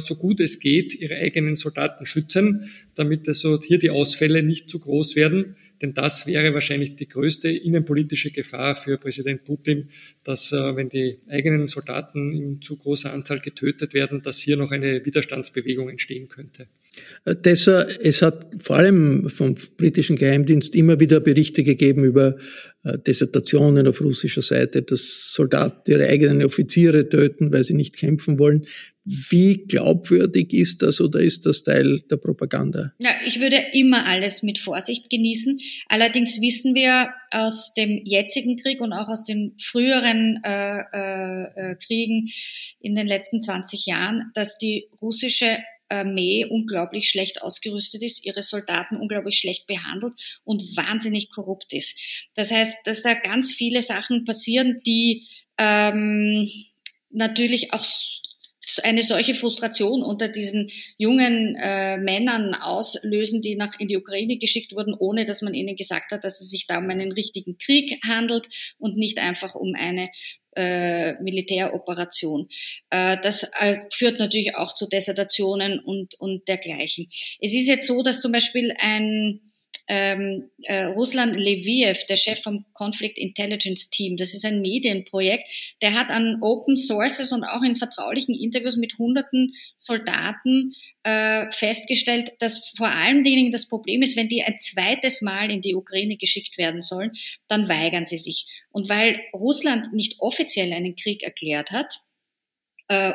so 0.00 0.16
gut 0.16 0.40
es 0.40 0.58
geht, 0.58 0.94
ihre 0.94 1.16
eigenen 1.16 1.54
Soldaten 1.54 2.06
schützen, 2.06 2.70
damit 2.94 3.28
also 3.28 3.60
hier 3.60 3.78
die 3.78 3.90
Ausfälle 3.90 4.42
nicht 4.42 4.70
zu 4.70 4.78
groß 4.78 5.16
werden 5.16 5.56
denn 5.82 5.94
das 5.94 6.26
wäre 6.26 6.54
wahrscheinlich 6.54 6.96
die 6.96 7.08
größte 7.08 7.50
innenpolitische 7.50 8.30
Gefahr 8.30 8.76
für 8.76 8.98
Präsident 8.98 9.44
Putin, 9.44 9.90
dass 10.24 10.52
äh, 10.52 10.76
wenn 10.76 10.88
die 10.88 11.18
eigenen 11.30 11.66
Soldaten 11.66 12.32
in 12.32 12.62
zu 12.62 12.76
großer 12.76 13.12
Anzahl 13.12 13.40
getötet 13.40 13.94
werden, 13.94 14.22
dass 14.22 14.38
hier 14.38 14.56
noch 14.56 14.70
eine 14.70 15.04
Widerstandsbewegung 15.04 15.88
entstehen 15.88 16.28
könnte. 16.28 16.66
Äh, 17.24 17.36
Tessa, 17.36 17.86
es 18.02 18.22
hat 18.22 18.46
vor 18.62 18.76
allem 18.76 19.28
vom 19.28 19.56
britischen 19.76 20.16
Geheimdienst 20.16 20.74
immer 20.74 21.00
wieder 21.00 21.20
Berichte 21.20 21.64
gegeben 21.64 22.04
über 22.04 22.36
äh, 22.84 22.98
Desertationen 22.98 23.86
auf 23.88 24.00
russischer 24.00 24.42
Seite, 24.42 24.82
dass 24.82 25.32
Soldaten 25.32 25.90
ihre 25.90 26.08
eigenen 26.08 26.44
Offiziere 26.44 27.08
töten, 27.08 27.52
weil 27.52 27.64
sie 27.64 27.74
nicht 27.74 27.96
kämpfen 27.96 28.38
wollen. 28.38 28.66
Wie 29.08 29.66
glaubwürdig 29.68 30.52
ist 30.52 30.82
das 30.82 31.00
oder 31.00 31.20
ist 31.20 31.46
das 31.46 31.62
Teil 31.62 32.00
der 32.10 32.16
Propaganda? 32.16 32.92
Ja, 32.98 33.10
ich 33.24 33.38
würde 33.38 33.56
immer 33.72 34.04
alles 34.04 34.42
mit 34.42 34.58
Vorsicht 34.58 35.10
genießen. 35.10 35.60
Allerdings 35.88 36.40
wissen 36.40 36.74
wir 36.74 37.10
aus 37.30 37.72
dem 37.74 38.00
jetzigen 38.04 38.56
Krieg 38.56 38.80
und 38.80 38.92
auch 38.92 39.06
aus 39.06 39.24
den 39.24 39.54
früheren 39.60 40.40
äh, 40.44 40.80
äh, 40.92 41.72
äh 41.72 41.76
Kriegen 41.76 42.30
in 42.80 42.96
den 42.96 43.06
letzten 43.06 43.40
20 43.40 43.86
Jahren, 43.86 44.32
dass 44.34 44.58
die 44.58 44.88
russische 45.00 45.56
Armee 45.88 46.44
unglaublich 46.44 47.08
schlecht 47.08 47.42
ausgerüstet 47.42 48.02
ist, 48.02 48.24
ihre 48.24 48.42
Soldaten 48.42 48.96
unglaublich 48.96 49.38
schlecht 49.38 49.66
behandelt 49.66 50.14
und 50.44 50.62
wahnsinnig 50.76 51.30
korrupt 51.30 51.72
ist. 51.72 51.98
Das 52.34 52.50
heißt, 52.50 52.78
dass 52.84 53.02
da 53.02 53.14
ganz 53.14 53.52
viele 53.52 53.82
Sachen 53.82 54.24
passieren, 54.24 54.80
die 54.86 55.26
ähm, 55.58 56.50
natürlich 57.10 57.72
auch 57.72 57.84
eine 58.82 59.04
solche 59.04 59.34
Frustration 59.34 60.02
unter 60.02 60.28
diesen 60.28 60.70
jungen 60.98 61.56
äh, 61.56 61.98
Männern 61.98 62.54
auslösen, 62.54 63.40
die 63.40 63.56
nach 63.56 63.78
in 63.78 63.88
die 63.88 63.96
Ukraine 63.96 64.38
geschickt 64.38 64.74
wurden, 64.74 64.94
ohne 64.94 65.24
dass 65.24 65.40
man 65.40 65.54
ihnen 65.54 65.76
gesagt 65.76 66.10
hat, 66.10 66.24
dass 66.24 66.40
es 66.40 66.50
sich 66.50 66.66
da 66.66 66.78
um 66.78 66.90
einen 66.90 67.12
richtigen 67.12 67.58
Krieg 67.58 68.00
handelt 68.04 68.48
und 68.78 68.96
nicht 68.96 69.18
einfach 69.18 69.54
um 69.54 69.74
eine 69.76 70.08
äh, 70.56 71.14
Militäroperation. 71.22 72.48
Äh, 72.90 73.18
das 73.22 73.44
äh, 73.58 73.76
führt 73.92 74.18
natürlich 74.18 74.56
auch 74.56 74.74
zu 74.74 74.88
Desertationen 74.88 75.78
und, 75.78 76.14
und 76.18 76.48
dergleichen. 76.48 77.08
Es 77.40 77.52
ist 77.52 77.66
jetzt 77.66 77.86
so, 77.86 78.02
dass 78.02 78.20
zum 78.20 78.32
Beispiel 78.32 78.74
ein 78.78 79.45
ähm, 79.88 80.50
äh, 80.62 80.84
Ruslan 80.84 81.34
Leviev, 81.34 82.04
der 82.06 82.16
Chef 82.16 82.42
vom 82.42 82.64
Conflict 82.72 83.18
Intelligence 83.18 83.88
Team, 83.90 84.16
das 84.16 84.34
ist 84.34 84.44
ein 84.44 84.60
Medienprojekt, 84.60 85.48
der 85.82 85.94
hat 85.94 86.10
an 86.10 86.38
Open 86.40 86.76
Sources 86.76 87.32
und 87.32 87.44
auch 87.44 87.62
in 87.62 87.76
vertraulichen 87.76 88.34
Interviews 88.34 88.76
mit 88.76 88.98
hunderten 88.98 89.54
Soldaten 89.76 90.74
äh, 91.04 91.50
festgestellt, 91.52 92.32
dass 92.40 92.72
vor 92.76 92.88
allen 92.88 93.22
Dingen 93.22 93.52
das 93.52 93.68
Problem 93.68 94.02
ist, 94.02 94.16
wenn 94.16 94.28
die 94.28 94.42
ein 94.42 94.58
zweites 94.58 95.22
Mal 95.22 95.50
in 95.50 95.60
die 95.60 95.74
Ukraine 95.74 96.16
geschickt 96.16 96.58
werden 96.58 96.82
sollen, 96.82 97.12
dann 97.48 97.68
weigern 97.68 98.06
sie 98.06 98.18
sich. 98.18 98.46
Und 98.72 98.88
weil 98.88 99.20
Russland 99.32 99.92
nicht 99.92 100.16
offiziell 100.18 100.72
einen 100.72 100.96
Krieg 100.96 101.22
erklärt 101.22 101.70
hat, 101.70 102.00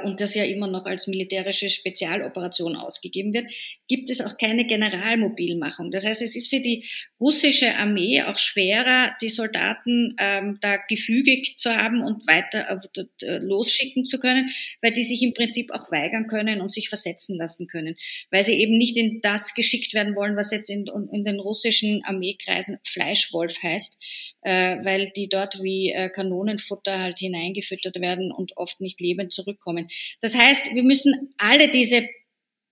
und 0.04 0.20
das 0.20 0.36
ja 0.36 0.44
immer 0.44 0.68
noch 0.68 0.86
als 0.86 1.08
militärische 1.08 1.70
Spezialoperation 1.70 2.76
ausgegeben 2.76 3.34
wird, 3.34 3.48
gibt 3.92 4.10
es 4.10 4.22
auch 4.22 4.38
keine 4.38 4.66
Generalmobilmachung. 4.66 5.92
Das 5.92 6.06
heißt, 6.06 6.22
es 6.22 6.34
ist 6.38 6.50
für 6.50 6.62
die 6.62 6.88
russische 7.20 7.76
Armee 7.76 8.22
auch 8.24 8.38
schwerer, 8.38 9.14
die 9.22 9.28
Soldaten 9.28 10.16
ähm, 10.18 10.60
da 10.62 10.78
gefügig 10.88 11.56
zu 11.58 11.76
haben 11.76 12.02
und 12.02 12.26
weiter 12.26 12.80
äh, 13.22 13.38
losschicken 13.40 14.06
zu 14.06 14.18
können, 14.18 14.50
weil 14.82 14.94
die 14.94 15.04
sich 15.04 15.22
im 15.24 15.34
Prinzip 15.34 15.72
auch 15.72 15.92
weigern 15.92 16.28
können 16.28 16.62
und 16.62 16.72
sich 16.72 16.88
versetzen 16.88 17.36
lassen 17.36 17.68
können, 17.68 17.98
weil 18.30 18.46
sie 18.46 18.62
eben 18.62 18.78
nicht 18.78 18.96
in 18.96 19.20
das 19.22 19.54
geschickt 19.56 19.94
werden 19.94 20.16
wollen, 20.16 20.38
was 20.38 20.52
jetzt 20.52 20.70
in, 20.70 20.86
in 21.12 21.26
den 21.26 21.42
russischen 21.42 22.02
Armeekreisen 22.06 22.80
Fleischwolf 22.86 23.62
heißt, 23.62 23.98
äh, 24.44 24.78
weil 24.86 25.12
die 25.16 25.28
dort 25.28 25.62
wie 25.62 25.92
äh, 25.92 26.10
Kanonenfutter 26.10 26.98
halt 27.00 27.20
hineingefüttert 27.20 28.00
werden 28.00 28.32
und 28.32 28.56
oft 28.56 28.80
nicht 28.80 29.02
lebend 29.02 29.34
zurückkommen. 29.62 29.88
Das 30.21 30.36
heißt, 30.36 30.74
wir 30.74 30.84
müssen 30.84 31.34
alle 31.38 31.69
diese 31.69 32.08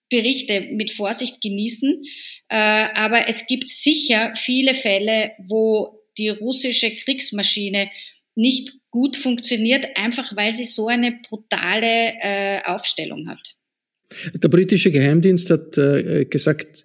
Berichte 0.10 0.62
mit 0.72 0.92
Vorsicht 0.92 1.42
genießen, 1.42 2.02
äh, 2.50 2.56
aber 2.56 3.28
es 3.28 3.46
gibt 3.48 3.70
sicher 3.70 4.34
viele 4.36 4.74
Fälle, 4.74 5.32
wo 5.48 6.02
die 6.18 6.30
russische 6.30 6.96
Kriegsmaschine 6.96 7.90
nicht 8.36 8.74
gut 8.90 9.18
funktioniert, 9.18 9.86
einfach 9.96 10.36
weil 10.36 10.52
sie 10.52 10.66
so 10.66 10.88
eine 10.88 11.20
brutale 11.28 12.14
äh, 12.22 12.62
Aufstellung 12.64 13.30
hat. 13.30 13.56
Der 14.34 14.48
britische 14.48 14.90
Geheimdienst 14.90 15.52
hat 15.52 15.78
äh, 15.78 16.26
gesagt, 16.26 16.84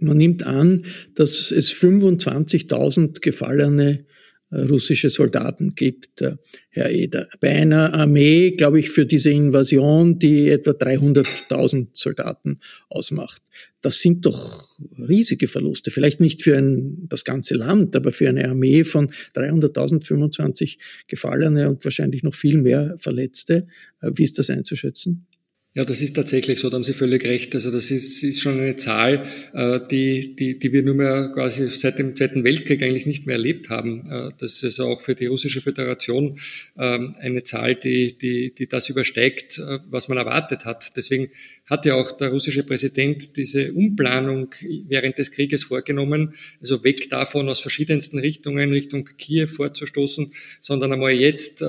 man 0.00 0.18
nimmt 0.18 0.42
an, 0.42 0.84
dass 1.14 1.50
es 1.50 1.72
25.000 1.72 3.20
gefallene 3.22 4.04
russische 4.52 5.10
Soldaten 5.10 5.74
gibt, 5.74 6.20
äh, 6.22 6.36
Herr 6.70 6.90
Eder. 6.90 7.28
Bei 7.40 7.50
einer 7.50 7.94
Armee, 7.94 8.52
glaube 8.52 8.80
ich, 8.80 8.90
für 8.90 9.06
diese 9.06 9.30
Invasion, 9.30 10.18
die 10.18 10.48
etwa 10.48 10.72
300.000 10.72 11.88
Soldaten 11.92 12.58
ausmacht. 12.88 13.42
Das 13.80 14.00
sind 14.00 14.26
doch 14.26 14.76
riesige 14.98 15.48
Verluste. 15.48 15.90
Vielleicht 15.90 16.20
nicht 16.20 16.42
für 16.42 16.56
ein, 16.56 17.08
das 17.08 17.24
ganze 17.24 17.54
Land, 17.54 17.96
aber 17.96 18.12
für 18.12 18.28
eine 18.28 18.48
Armee 18.48 18.84
von 18.84 19.10
300.000, 19.34 20.04
25 20.04 20.78
Gefallene 21.06 21.68
und 21.68 21.84
wahrscheinlich 21.84 22.22
noch 22.22 22.34
viel 22.34 22.58
mehr 22.58 22.96
Verletzte. 22.98 23.66
Äh, 24.00 24.10
wie 24.14 24.24
ist 24.24 24.38
das 24.38 24.50
einzuschätzen? 24.50 25.26
Ja, 25.72 25.84
das 25.84 26.02
ist 26.02 26.16
tatsächlich 26.16 26.58
so, 26.58 26.68
da 26.68 26.74
haben 26.74 26.82
Sie 26.82 26.94
völlig 26.94 27.24
recht. 27.24 27.54
Also 27.54 27.70
das 27.70 27.92
ist, 27.92 28.24
ist 28.24 28.40
schon 28.40 28.58
eine 28.58 28.76
Zahl, 28.76 29.24
äh, 29.54 29.78
die, 29.88 30.34
die, 30.34 30.58
die 30.58 30.72
wir 30.72 30.82
nunmehr 30.82 31.30
quasi 31.32 31.70
seit 31.70 32.00
dem 32.00 32.16
Zweiten 32.16 32.42
Weltkrieg 32.42 32.82
eigentlich 32.82 33.06
nicht 33.06 33.26
mehr 33.26 33.36
erlebt 33.36 33.70
haben. 33.70 34.04
Äh, 34.10 34.32
das 34.38 34.64
ist 34.64 34.80
auch 34.80 35.00
für 35.00 35.14
die 35.14 35.26
russische 35.26 35.60
Föderation 35.60 36.40
ähm, 36.76 37.14
eine 37.20 37.44
Zahl, 37.44 37.76
die, 37.76 38.18
die, 38.18 38.52
die 38.52 38.66
das 38.66 38.88
übersteigt, 38.88 39.58
äh, 39.60 39.78
was 39.88 40.08
man 40.08 40.18
erwartet 40.18 40.64
hat. 40.64 40.96
Deswegen 40.96 41.30
hat 41.66 41.86
ja 41.86 41.94
auch 41.94 42.16
der 42.16 42.30
russische 42.30 42.64
Präsident 42.64 43.36
diese 43.36 43.72
Umplanung 43.72 44.52
während 44.88 45.18
des 45.18 45.30
Krieges 45.30 45.62
vorgenommen, 45.62 46.34
also 46.60 46.82
weg 46.82 47.08
davon 47.10 47.48
aus 47.48 47.60
verschiedensten 47.60 48.18
Richtungen 48.18 48.72
Richtung 48.72 49.04
Kiew 49.04 49.46
vorzustoßen, 49.46 50.32
sondern 50.60 50.92
einmal 50.92 51.12
jetzt 51.12 51.62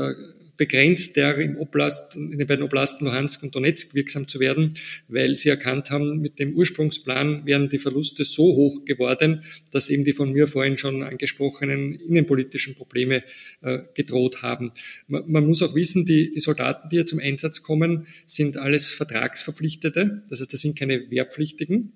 begrenzter 0.62 1.39
im 1.39 1.58
Oblast, 1.58 2.15
in 2.15 2.38
den 2.38 2.45
beiden 2.45 2.63
Oblasten 2.63 3.08
Luhansk 3.08 3.41
und 3.41 3.56
Donetsk 3.56 3.95
wirksam 3.95 4.28
zu 4.28 4.39
werden, 4.39 4.76
weil 5.08 5.36
sie 5.36 5.50
erkannt 5.50 5.89
haben, 5.89 6.19
mit 6.19 6.38
dem 6.38 6.54
Ursprungsplan 6.54 7.47
wären 7.47 7.67
die 7.67 7.80
Verluste 7.80 8.26
so 8.26 8.43
hoch 8.43 8.86
geworden, 8.86 9.43
dass 9.71 9.89
eben 9.89 10.06
die 10.06 10.13
von 10.13 10.32
mir 10.32 10.47
vorhin 10.47 10.78
schon 10.78 11.02
angesprochenen 11.02 11.95
innenpolitischen 11.95 12.76
Probleme 12.76 13.24
äh, 13.62 13.80
gedroht 13.95 14.43
haben. 14.43 14.71
Man, 15.08 15.24
man, 15.26 15.47
muss 15.47 15.63
auch 15.63 15.74
wissen, 15.74 16.06
die, 16.06 16.30
die 16.30 16.39
Soldaten, 16.39 16.89
die 16.89 16.97
hier 16.97 17.08
zum 17.08 17.17
Einsatz 17.17 17.63
kommen, 17.63 18.06
sind 18.28 18.58
alles 18.58 18.91
Vertragsverpflichtete, 18.91 20.21
das 20.30 20.41
heißt, 20.41 20.54
das 20.54 20.62
sind 20.62 20.78
keine 20.78 21.10
Wehrpflichtigen. 21.10 21.91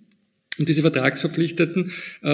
Und 0.57 0.69
diese 0.69 0.81
Vertragsverpflichteten 0.81 1.91
äh, 2.23 2.27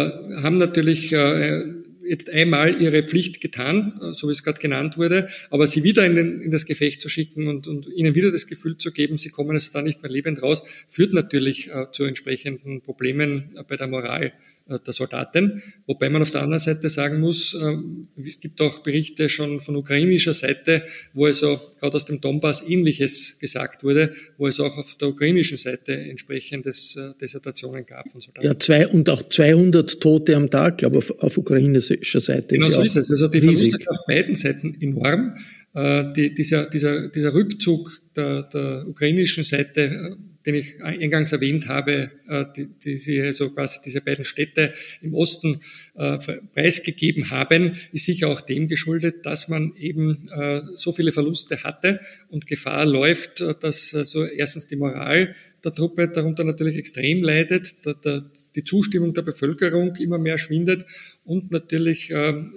haben 0.43 0.55
natürlich 0.55 1.11
äh, 1.11 1.63
jetzt 2.07 2.29
einmal 2.29 2.81
ihre 2.81 3.03
Pflicht 3.03 3.41
getan, 3.41 3.99
so 4.13 4.27
wie 4.27 4.31
es 4.31 4.43
gerade 4.43 4.59
genannt 4.59 4.97
wurde, 4.97 5.29
aber 5.49 5.67
sie 5.67 5.83
wieder 5.83 6.05
in, 6.05 6.15
den, 6.15 6.41
in 6.41 6.51
das 6.51 6.65
Gefecht 6.65 7.01
zu 7.01 7.09
schicken 7.09 7.47
und, 7.47 7.67
und, 7.67 7.87
ihnen 7.87 8.15
wieder 8.15 8.31
das 8.31 8.47
Gefühl 8.47 8.77
zu 8.77 8.91
geben, 8.91 9.17
sie 9.17 9.29
kommen 9.29 9.51
also 9.51 9.71
da 9.73 9.81
nicht 9.81 10.01
mehr 10.01 10.11
lebend 10.11 10.41
raus, 10.41 10.63
führt 10.87 11.13
natürlich 11.13 11.69
äh, 11.69 11.85
zu 11.91 12.03
entsprechenden 12.03 12.81
Problemen 12.81 13.51
äh, 13.55 13.63
bei 13.63 13.75
der 13.75 13.87
Moral 13.87 14.33
der 14.67 14.93
Soldaten. 14.93 15.61
Wobei 15.85 16.09
man 16.09 16.21
auf 16.21 16.31
der 16.31 16.41
anderen 16.41 16.59
Seite 16.59 16.89
sagen 16.89 17.19
muss, 17.19 17.53
ähm, 17.53 18.07
es 18.25 18.39
gibt 18.39 18.61
auch 18.61 18.79
Berichte 18.83 19.29
schon 19.29 19.59
von 19.59 19.75
ukrainischer 19.75 20.33
Seite, 20.33 20.83
wo 21.13 21.25
also 21.25 21.59
gerade 21.79 21.97
aus 21.97 22.05
dem 22.05 22.21
Donbass 22.21 22.67
Ähnliches 22.67 23.39
gesagt 23.39 23.83
wurde, 23.83 24.13
wo 24.37 24.47
es 24.47 24.59
auch 24.59 24.77
auf 24.77 24.95
der 24.95 25.09
ukrainischen 25.09 25.57
Seite 25.57 25.93
entsprechendes 25.97 26.95
äh, 26.95 27.13
Dissertationen 27.19 27.85
gab 27.85 28.09
von 28.11 28.21
Soldaten. 28.21 28.45
Ja, 28.45 28.57
zwei, 28.57 28.87
und 28.87 29.09
auch 29.09 29.21
200 29.27 29.99
Tote 29.99 30.35
am 30.35 30.49
Tag, 30.49 30.79
glaube 30.79 30.97
ich, 30.97 31.11
auf, 31.11 31.23
auf 31.23 31.37
ukrainischer 31.37 32.21
Seite. 32.21 32.55
Genau 32.55 32.69
so 32.69 32.81
ist 32.81 32.95
es. 32.95 33.11
Also 33.11 33.27
die 33.27 33.41
Verluste 33.41 33.77
sind 33.77 33.89
auf 33.89 34.05
beiden 34.07 34.35
Seiten 34.35 34.77
enorm. 34.79 35.35
Äh, 35.73 36.11
die, 36.13 36.33
dieser, 36.33 36.65
dieser, 36.69 37.09
dieser 37.09 37.33
Rückzug 37.33 37.89
der, 38.15 38.43
der 38.43 38.85
ukrainischen 38.87 39.43
Seite 39.43 40.17
den 40.45 40.55
ich 40.55 40.81
eingangs 40.81 41.31
erwähnt 41.31 41.67
habe, 41.67 42.11
äh, 42.27 42.45
die, 42.55 42.67
die 42.83 42.97
sie 42.97 43.21
also 43.21 43.49
quasi 43.51 43.79
diese 43.85 44.01
beiden 44.01 44.25
Städte 44.25 44.73
im 45.01 45.13
Osten 45.13 45.61
äh, 45.95 46.17
preisgegeben 46.53 47.29
haben, 47.29 47.75
ist 47.91 48.05
sicher 48.05 48.29
auch 48.29 48.41
dem 48.41 48.67
geschuldet, 48.67 49.25
dass 49.25 49.49
man 49.49 49.73
eben 49.77 50.29
äh, 50.29 50.61
so 50.75 50.93
viele 50.93 51.11
Verluste 51.11 51.63
hatte 51.63 51.99
und 52.29 52.47
Gefahr 52.47 52.85
läuft, 52.85 53.41
dass 53.61 53.93
also 53.93 54.25
erstens 54.25 54.67
die 54.67 54.75
Moral 54.75 55.35
der 55.63 55.75
Truppe 55.75 56.07
darunter 56.07 56.43
natürlich 56.43 56.75
extrem 56.75 57.21
leidet, 57.21 57.85
der, 57.85 57.93
der, 57.95 58.31
die 58.55 58.63
Zustimmung 58.63 59.13
der 59.13 59.21
Bevölkerung 59.21 59.95
immer 59.97 60.17
mehr 60.17 60.39
schwindet 60.39 60.85
und 61.23 61.51
natürlich 61.51 62.11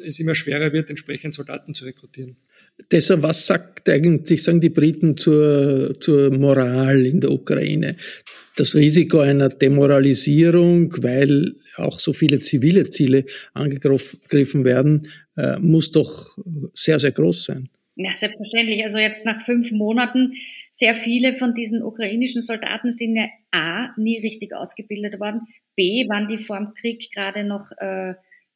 es 0.05 0.19
immer 0.19 0.35
schwerer 0.35 0.73
wird, 0.73 0.89
entsprechend 0.89 1.35
Soldaten 1.35 1.75
zu 1.75 1.85
rekrutieren. 1.85 2.37
Deshalb, 2.91 3.23
was 3.23 3.47
sagt 3.47 3.89
eigentlich, 3.89 4.43
sagen 4.43 4.61
die 4.61 4.71
Briten 4.71 5.17
zur, 5.17 5.99
zur 6.01 6.31
Moral 6.37 7.07
in 7.07 7.21
der 7.21 7.31
Ukraine? 7.31 7.97
Das 8.57 8.75
Risiko 8.75 9.19
einer 9.19 9.49
Demoralisierung, 9.49 10.93
weil 11.03 11.55
auch 11.77 11.99
so 11.99 12.13
viele 12.13 12.39
zivile 12.39 12.89
Ziele 12.89 13.25
angegriffen 13.53 14.65
werden, 14.65 15.09
äh, 15.37 15.59
muss 15.59 15.91
doch 15.91 16.37
sehr, 16.75 17.01
sehr 17.01 17.13
groß 17.13 17.45
sein. 17.45 17.69
Ja, 17.97 18.15
selbstverständlich. 18.15 18.85
Also 18.85 18.99
jetzt 18.99 19.25
nach 19.25 19.45
fünf 19.45 19.71
Monaten, 19.73 20.35
sehr 20.71 20.95
viele 20.97 21.35
von 21.35 21.55
diesen 21.55 21.83
ukrainischen 21.83 22.43
Soldaten 22.43 22.91
sind 22.91 23.17
ja 23.17 23.27
A, 23.53 23.91
nie 23.97 24.19
richtig 24.19 24.53
ausgebildet 24.55 25.21
worden, 25.21 25.43
B, 25.77 26.09
waren 26.09 26.29
die 26.29 26.39
vor 26.39 26.59
dem 26.59 26.75
Krieg 26.75 27.13
gerade 27.13 27.45
noch 27.45 27.71
äh, 27.79 28.15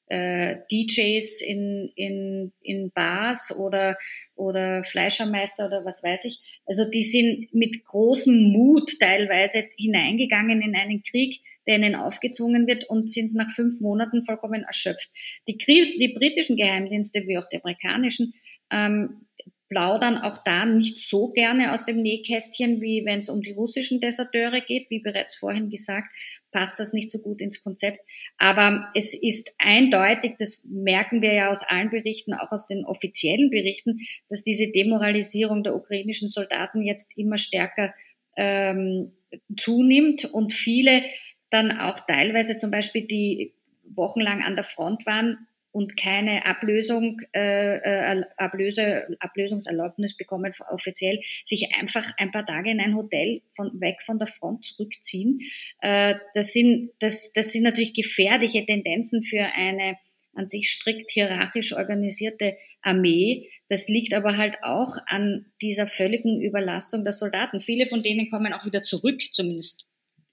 äh, 0.08 0.56
DJs 0.70 1.40
in, 1.42 1.92
in, 1.94 2.52
in 2.62 2.90
Bars 2.90 3.54
oder, 3.58 3.96
oder 4.34 4.84
Fleischermeister 4.84 5.66
oder 5.66 5.84
was 5.84 6.02
weiß 6.02 6.24
ich. 6.26 6.40
Also 6.66 6.90
die 6.90 7.02
sind 7.02 7.52
mit 7.52 7.84
großem 7.84 8.52
Mut 8.52 8.98
teilweise 9.00 9.64
hineingegangen 9.76 10.62
in 10.62 10.76
einen 10.76 11.02
Krieg, 11.02 11.40
der 11.66 11.76
ihnen 11.76 11.94
aufgezwungen 11.94 12.66
wird 12.66 12.84
und 12.88 13.10
sind 13.10 13.34
nach 13.34 13.50
fünf 13.52 13.80
Monaten 13.80 14.24
vollkommen 14.24 14.64
erschöpft. 14.64 15.10
Die, 15.46 15.56
die 15.56 16.14
britischen 16.16 16.56
Geheimdienste 16.56 17.26
wie 17.26 17.36
auch 17.38 17.48
die 17.50 17.60
amerikanischen 17.60 18.34
ähm, 18.70 19.26
plaudern 19.68 20.16
auch 20.16 20.42
da 20.44 20.64
nicht 20.64 20.98
so 20.98 21.28
gerne 21.28 21.74
aus 21.74 21.84
dem 21.84 22.00
Nähkästchen, 22.00 22.80
wie 22.80 23.04
wenn 23.04 23.18
es 23.18 23.28
um 23.28 23.42
die 23.42 23.52
russischen 23.52 24.00
Deserteure 24.00 24.62
geht, 24.62 24.88
wie 24.90 25.00
bereits 25.00 25.34
vorhin 25.36 25.68
gesagt 25.68 26.08
passt 26.50 26.78
das 26.78 26.92
nicht 26.92 27.10
so 27.10 27.18
gut 27.18 27.40
ins 27.40 27.62
Konzept. 27.62 28.00
Aber 28.38 28.88
es 28.94 29.14
ist 29.14 29.52
eindeutig, 29.58 30.34
das 30.38 30.64
merken 30.64 31.22
wir 31.22 31.32
ja 31.32 31.50
aus 31.50 31.62
allen 31.62 31.90
Berichten, 31.90 32.34
auch 32.34 32.50
aus 32.52 32.66
den 32.66 32.84
offiziellen 32.84 33.50
Berichten, 33.50 34.00
dass 34.28 34.44
diese 34.44 34.70
Demoralisierung 34.70 35.62
der 35.62 35.74
ukrainischen 35.74 36.28
Soldaten 36.28 36.82
jetzt 36.82 37.16
immer 37.16 37.38
stärker 37.38 37.92
ähm, 38.36 39.12
zunimmt 39.58 40.24
und 40.24 40.52
viele 40.52 41.02
dann 41.50 41.78
auch 41.78 42.00
teilweise 42.06 42.56
zum 42.56 42.70
Beispiel, 42.70 43.06
die 43.06 43.54
wochenlang 43.84 44.42
an 44.42 44.54
der 44.54 44.64
Front 44.64 45.06
waren, 45.06 45.46
und 45.78 45.96
keine 45.96 46.44
Ablösung, 46.44 47.20
äh, 47.32 47.76
äh, 47.76 48.22
Ablöse, 48.36 49.06
Ablösungserlaubnis 49.20 50.16
bekommen 50.16 50.52
offiziell, 50.70 51.20
sich 51.44 51.68
einfach 51.78 52.04
ein 52.16 52.32
paar 52.32 52.44
Tage 52.44 52.72
in 52.72 52.80
ein 52.80 52.96
Hotel 52.96 53.42
von, 53.54 53.80
weg 53.80 54.02
von 54.04 54.18
der 54.18 54.26
Front 54.26 54.66
zurückziehen. 54.66 55.40
Äh, 55.80 56.16
das, 56.34 56.52
sind, 56.52 56.90
das, 56.98 57.32
das 57.32 57.52
sind 57.52 57.62
natürlich 57.62 57.94
gefährliche 57.94 58.66
Tendenzen 58.66 59.22
für 59.22 59.44
eine 59.54 59.96
an 60.34 60.46
sich 60.46 60.70
strikt 60.70 61.10
hierarchisch 61.10 61.72
organisierte 61.72 62.56
Armee. 62.82 63.48
Das 63.68 63.88
liegt 63.88 64.14
aber 64.14 64.36
halt 64.36 64.56
auch 64.62 64.96
an 65.06 65.46
dieser 65.62 65.88
völligen 65.88 66.40
Überlastung 66.40 67.04
der 67.04 67.12
Soldaten. 67.12 67.60
Viele 67.60 67.86
von 67.86 68.02
denen 68.02 68.28
kommen 68.28 68.52
auch 68.52 68.64
wieder 68.64 68.82
zurück, 68.82 69.20
zumindest 69.32 69.87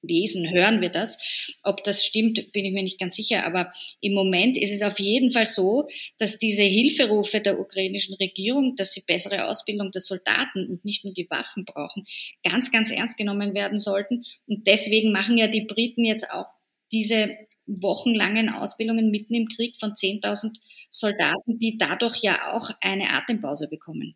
lesen, 0.07 0.49
hören 0.51 0.81
wir 0.81 0.89
das. 0.89 1.17
Ob 1.63 1.83
das 1.83 2.05
stimmt, 2.05 2.51
bin 2.51 2.65
ich 2.65 2.73
mir 2.73 2.83
nicht 2.83 2.99
ganz 2.99 3.15
sicher. 3.15 3.45
Aber 3.45 3.71
im 4.01 4.13
Moment 4.13 4.57
ist 4.57 4.71
es 4.71 4.81
auf 4.81 4.99
jeden 4.99 5.31
Fall 5.31 5.45
so, 5.45 5.87
dass 6.17 6.37
diese 6.37 6.63
Hilferufe 6.63 7.41
der 7.41 7.59
ukrainischen 7.59 8.15
Regierung, 8.15 8.75
dass 8.75 8.93
sie 8.93 9.03
bessere 9.05 9.47
Ausbildung 9.47 9.91
der 9.91 10.01
Soldaten 10.01 10.67
und 10.69 10.85
nicht 10.85 11.03
nur 11.03 11.13
die 11.13 11.29
Waffen 11.29 11.65
brauchen, 11.65 12.05
ganz, 12.43 12.71
ganz 12.71 12.91
ernst 12.91 13.17
genommen 13.17 13.53
werden 13.53 13.79
sollten. 13.79 14.23
Und 14.47 14.67
deswegen 14.67 15.11
machen 15.11 15.37
ja 15.37 15.47
die 15.47 15.65
Briten 15.65 16.05
jetzt 16.05 16.29
auch 16.31 16.47
diese 16.91 17.29
wochenlangen 17.67 18.49
Ausbildungen 18.49 19.09
mitten 19.09 19.33
im 19.33 19.47
Krieg 19.47 19.75
von 19.79 19.91
10.000 19.91 20.57
Soldaten, 20.89 21.59
die 21.59 21.77
dadurch 21.77 22.21
ja 22.21 22.53
auch 22.53 22.69
eine 22.81 23.09
Atempause 23.11 23.67
bekommen. 23.67 24.15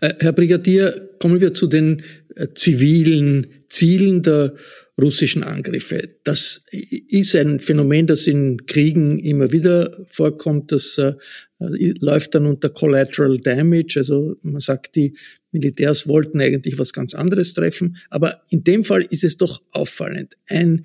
Herr 0.00 0.32
Brigadier, 0.32 1.10
kommen 1.20 1.40
wir 1.40 1.52
zu 1.52 1.66
den 1.66 2.02
äh, 2.34 2.48
zivilen 2.54 3.46
Zielen 3.68 4.22
der 4.22 4.54
russischen 5.00 5.42
Angriffe. 5.42 6.08
Das 6.24 6.64
ist 6.70 7.36
ein 7.36 7.60
Phänomen, 7.60 8.06
das 8.06 8.26
in 8.26 8.64
Kriegen 8.66 9.18
immer 9.18 9.52
wieder 9.52 9.94
vorkommt. 10.08 10.72
Das 10.72 10.96
äh, 10.96 11.14
läuft 11.58 12.34
dann 12.34 12.46
unter 12.46 12.70
Collateral 12.70 13.38
Damage. 13.38 13.96
Also 13.98 14.36
man 14.42 14.60
sagt, 14.60 14.96
die 14.96 15.14
Militärs 15.52 16.06
wollten 16.08 16.40
eigentlich 16.40 16.78
was 16.78 16.92
ganz 16.92 17.14
anderes 17.14 17.54
treffen. 17.54 17.96
Aber 18.10 18.42
in 18.50 18.64
dem 18.64 18.84
Fall 18.84 19.02
ist 19.02 19.24
es 19.24 19.36
doch 19.36 19.60
auffallend. 19.72 20.36
Eine 20.48 20.82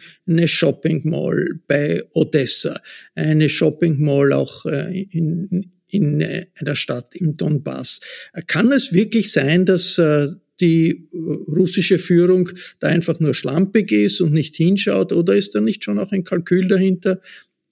Shopping 0.48 1.10
Mall 1.10 1.60
bei 1.68 2.04
Odessa, 2.14 2.80
eine 3.16 3.50
Shopping 3.50 4.00
Mall 4.00 4.34
auch 4.34 4.66
äh, 4.66 5.04
in, 5.12 5.72
in 5.92 6.24
einer 6.56 6.76
Stadt 6.76 7.16
im 7.16 7.38
Donbass. 7.38 8.00
Kann 8.48 8.72
es 8.72 8.94
wirklich 8.94 9.32
sein, 9.32 9.66
dass 9.66 9.98
äh, 9.98 10.30
die 10.60 11.08
russische 11.48 11.98
Führung 11.98 12.50
da 12.80 12.88
einfach 12.88 13.20
nur 13.20 13.34
schlampig 13.34 13.92
ist 13.92 14.22
und 14.22 14.32
nicht 14.32 14.56
hinschaut? 14.56 15.12
Oder 15.12 15.36
ist 15.36 15.56
da 15.56 15.62
nicht 15.62 15.84
schon 15.84 16.00
auch 16.00 16.12
ein 16.12 16.24
Kalkül 16.24 16.68
dahinter, 16.68 17.20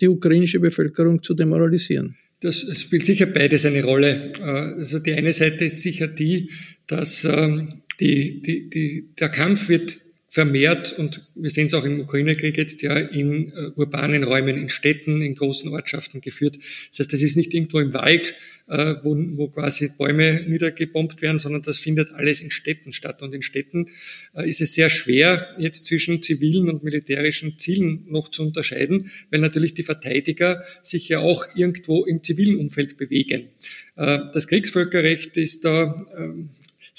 die 0.01 0.07
ukrainische 0.07 0.59
Bevölkerung 0.59 1.21
zu 1.23 1.33
demoralisieren? 1.33 2.15
Das 2.41 2.65
spielt 2.79 3.05
sicher 3.05 3.25
beides 3.25 3.65
eine 3.65 3.83
Rolle. 3.83 4.29
Äh, 4.39 4.43
also 4.43 4.99
die 4.99 5.13
eine 5.13 5.33
Seite 5.33 5.65
ist 5.65 5.81
sicher 5.81 6.07
die, 6.07 6.49
dass 6.87 7.25
ähm, 7.25 7.81
die, 7.99 8.41
die, 8.41 8.69
die, 8.69 9.09
der 9.19 9.29
Kampf 9.29 9.69
wird 9.69 9.97
vermehrt, 10.31 10.93
und 10.99 11.23
wir 11.33 11.49
sehen 11.49 11.65
es 11.65 11.73
auch 11.73 11.83
im 11.83 12.01
Ukraine-Krieg 12.01 12.55
jetzt 12.55 12.83
ja, 12.83 12.95
in 12.99 13.51
uh, 13.51 13.71
urbanen 13.75 14.23
Räumen, 14.23 14.57
in 14.57 14.69
Städten, 14.69 15.23
in 15.23 15.33
großen 15.33 15.71
Ortschaften 15.71 16.21
geführt. 16.21 16.55
Das 16.91 16.99
heißt, 16.99 17.11
das 17.11 17.23
ist 17.23 17.35
nicht 17.35 17.51
irgendwo 17.55 17.79
im 17.79 17.95
Wald, 17.95 18.35
uh, 18.67 18.93
wo, 19.01 19.15
wo 19.37 19.47
quasi 19.47 19.89
Bäume 19.97 20.45
niedergebombt 20.47 21.23
werden, 21.23 21.39
sondern 21.39 21.63
das 21.63 21.79
findet 21.79 22.11
alles 22.11 22.41
in 22.41 22.51
Städten 22.51 22.93
statt. 22.93 23.23
Und 23.23 23.33
in 23.33 23.41
Städten 23.41 23.87
uh, 24.35 24.41
ist 24.41 24.61
es 24.61 24.75
sehr 24.75 24.91
schwer, 24.91 25.49
jetzt 25.57 25.85
zwischen 25.85 26.21
zivilen 26.21 26.69
und 26.69 26.83
militärischen 26.83 27.57
Zielen 27.57 28.05
noch 28.07 28.29
zu 28.29 28.43
unterscheiden, 28.43 29.09
weil 29.31 29.39
natürlich 29.39 29.73
die 29.73 29.83
Verteidiger 29.83 30.63
sich 30.83 31.09
ja 31.09 31.19
auch 31.19 31.43
irgendwo 31.55 32.05
im 32.05 32.21
zivilen 32.21 32.57
Umfeld 32.57 32.97
bewegen. 32.97 33.49
Das 33.95 34.47
Kriegsvölkerrecht 34.47 35.35
ist 35.35 35.65
da 35.65 36.05
ähm, 36.17 36.49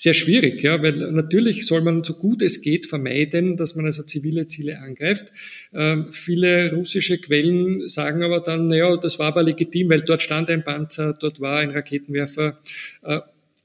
sehr 0.00 0.14
schwierig, 0.14 0.62
ja, 0.62 0.82
weil 0.82 1.12
natürlich 1.12 1.66
soll 1.66 1.82
man 1.82 2.02
so 2.02 2.14
gut 2.14 2.40
es 2.40 2.62
geht 2.62 2.86
vermeiden, 2.86 3.58
dass 3.58 3.74
man 3.74 3.84
also 3.84 4.02
zivile 4.02 4.46
Ziele 4.46 4.78
angreift. 4.78 5.26
Ähm, 5.74 6.10
viele 6.10 6.72
russische 6.72 7.18
Quellen 7.18 7.86
sagen 7.86 8.22
aber 8.22 8.40
dann, 8.40 8.68
naja, 8.68 8.96
das 8.96 9.18
war 9.18 9.26
aber 9.26 9.42
legitim, 9.42 9.90
weil 9.90 10.00
dort 10.00 10.22
stand 10.22 10.48
ein 10.48 10.64
Panzer, 10.64 11.12
dort 11.20 11.42
war 11.42 11.58
ein 11.58 11.68
Raketenwerfer. 11.72 12.58
Äh, 13.02 13.18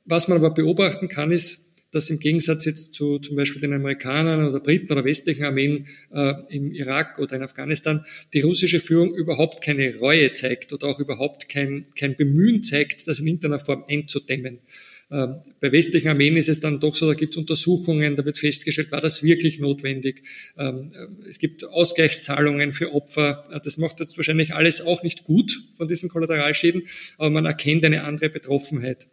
was 0.04 0.28
man 0.28 0.40
aber 0.40 0.54
beobachten 0.54 1.08
kann, 1.08 1.32
ist, 1.32 1.86
dass 1.92 2.10
im 2.10 2.20
Gegensatz 2.20 2.66
jetzt 2.66 2.94
zu 2.94 3.20
zum 3.20 3.38
Beispiel 3.38 3.62
den 3.62 3.72
Amerikanern 3.72 4.46
oder 4.46 4.60
Briten 4.60 4.92
oder 4.92 5.06
westlichen 5.06 5.46
Armeen 5.46 5.88
äh, 6.14 6.34
im 6.50 6.74
Irak 6.74 7.18
oder 7.18 7.38
in 7.38 7.44
Afghanistan 7.44 8.06
die 8.34 8.42
russische 8.42 8.82
Führung 8.82 9.16
überhaupt 9.16 9.64
keine 9.64 9.98
Reue 10.00 10.34
zeigt 10.34 10.74
oder 10.74 10.88
auch 10.88 11.00
überhaupt 11.00 11.48
kein, 11.48 11.86
kein 11.98 12.18
Bemühen 12.18 12.62
zeigt, 12.62 13.08
das 13.08 13.20
in 13.20 13.28
irgendeiner 13.28 13.62
Form 13.62 13.86
einzudämmen. 13.88 14.60
Ähm, 15.12 15.36
bei 15.60 15.72
westlichen 15.72 16.08
Armeen 16.08 16.36
ist 16.36 16.50
es 16.50 16.60
dann 16.60 16.80
doch 16.80 16.96
so, 16.96 17.08
da 17.08 17.14
gibt 17.14 17.34
es 17.34 17.38
Untersuchungen, 17.38 18.16
da 18.16 18.26
wird 18.26 18.40
festgestellt, 18.40 18.92
war 18.92 19.02
das 19.02 19.22
wirklich 19.22 19.60
notwendig. 19.60 20.24
Ähm, 20.58 20.92
äh, 20.94 21.28
es 21.30 21.38
gibt 21.38 21.64
Ausgleichszahlungen 21.64 22.72
für 22.72 22.94
Opfer. 22.94 23.44
Äh, 23.52 23.60
das 23.64 23.78
macht 23.78 24.00
jetzt 24.00 24.18
wahrscheinlich 24.18 24.56
alles 24.56 24.82
auch 24.82 25.04
nicht 25.04 25.24
gut 25.24 25.52
von 25.78 25.88
diesen 25.88 26.10
Kollateralschäden, 26.10 26.88
aber 27.18 27.30
man 27.30 27.46
erkennt 27.46 27.86
eine 27.86 28.04
andere 28.04 28.30
Betroffenheit. 28.30 29.08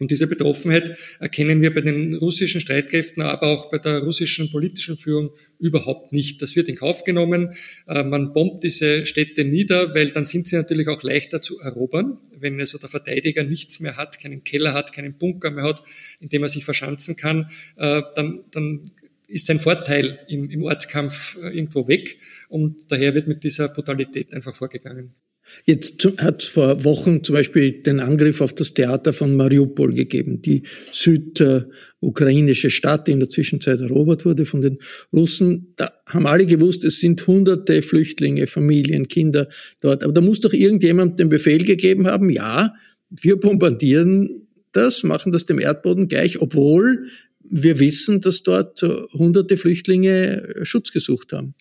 Und 0.00 0.10
diese 0.10 0.26
Betroffenheit 0.26 0.96
erkennen 1.20 1.62
wir 1.62 1.72
bei 1.72 1.80
den 1.80 2.16
russischen 2.16 2.60
Streitkräften, 2.60 3.22
aber 3.22 3.46
auch 3.46 3.70
bei 3.70 3.78
der 3.78 4.00
russischen 4.00 4.50
politischen 4.50 4.96
Führung 4.96 5.30
überhaupt 5.60 6.12
nicht. 6.12 6.42
Das 6.42 6.56
wird 6.56 6.68
in 6.68 6.74
Kauf 6.74 7.04
genommen. 7.04 7.54
Äh, 7.86 8.02
man 8.02 8.32
bombt 8.32 8.64
diese 8.64 9.06
Städte 9.06 9.44
nieder, 9.44 9.94
weil 9.94 10.10
dann 10.10 10.26
sind 10.26 10.48
sie 10.48 10.56
natürlich 10.56 10.88
auch 10.88 11.02
leichter 11.02 11.42
zu 11.42 11.60
erobern. 11.60 12.18
Wenn 12.36 12.58
also 12.58 12.78
der 12.78 12.88
Verteidiger 12.88 13.44
nichts 13.44 13.78
mehr 13.80 13.96
hat, 13.96 14.20
keinen 14.20 14.42
Keller 14.42 14.74
hat, 14.74 14.92
keinen 14.92 15.16
Bunker 15.16 15.52
mehr 15.52 15.64
hat, 15.64 15.84
in 16.20 16.28
dem 16.28 16.42
er 16.42 16.48
sich 16.48 16.64
verschanzen 16.64 17.16
kann, 17.16 17.50
äh, 17.76 18.02
dann, 18.16 18.44
dann 18.50 18.90
ist 19.28 19.46
sein 19.46 19.58
Vorteil 19.58 20.18
im, 20.28 20.50
im 20.50 20.64
Ortskampf 20.64 21.38
äh, 21.42 21.56
irgendwo 21.56 21.86
weg. 21.86 22.18
Und 22.48 22.90
daher 22.90 23.14
wird 23.14 23.28
mit 23.28 23.44
dieser 23.44 23.68
Brutalität 23.68 24.32
einfach 24.32 24.54
vorgegangen. 24.54 25.14
Jetzt 25.64 26.06
hat 26.18 26.42
es 26.42 26.48
vor 26.48 26.84
Wochen 26.84 27.22
zum 27.24 27.34
Beispiel 27.34 27.82
den 27.82 28.00
Angriff 28.00 28.40
auf 28.40 28.52
das 28.52 28.74
Theater 28.74 29.12
von 29.12 29.36
Mariupol 29.36 29.94
gegeben, 29.94 30.42
die 30.42 30.62
südukrainische 30.92 32.70
Stadt, 32.70 33.06
die 33.06 33.12
in 33.12 33.20
der 33.20 33.28
Zwischenzeit 33.28 33.80
erobert 33.80 34.24
wurde 34.24 34.44
von 34.44 34.62
den 34.62 34.78
Russen. 35.12 35.74
Da 35.76 35.92
haben 36.06 36.26
alle 36.26 36.46
gewusst, 36.46 36.84
es 36.84 37.00
sind 37.00 37.26
hunderte 37.26 37.82
Flüchtlinge, 37.82 38.46
Familien, 38.46 39.08
Kinder 39.08 39.48
dort. 39.80 40.04
Aber 40.04 40.12
da 40.12 40.20
muss 40.20 40.40
doch 40.40 40.52
irgendjemand 40.52 41.18
den 41.18 41.28
Befehl 41.28 41.64
gegeben 41.64 42.06
haben, 42.06 42.30
ja, 42.30 42.74
wir 43.10 43.36
bombardieren 43.36 44.48
das, 44.72 45.04
machen 45.04 45.32
das 45.32 45.46
dem 45.46 45.58
Erdboden 45.58 46.08
gleich, 46.08 46.40
obwohl 46.40 47.06
wir 47.48 47.78
wissen, 47.78 48.20
dass 48.20 48.42
dort 48.42 48.82
hunderte 49.12 49.56
Flüchtlinge 49.56 50.60
Schutz 50.62 50.92
gesucht 50.92 51.32
haben. 51.32 51.54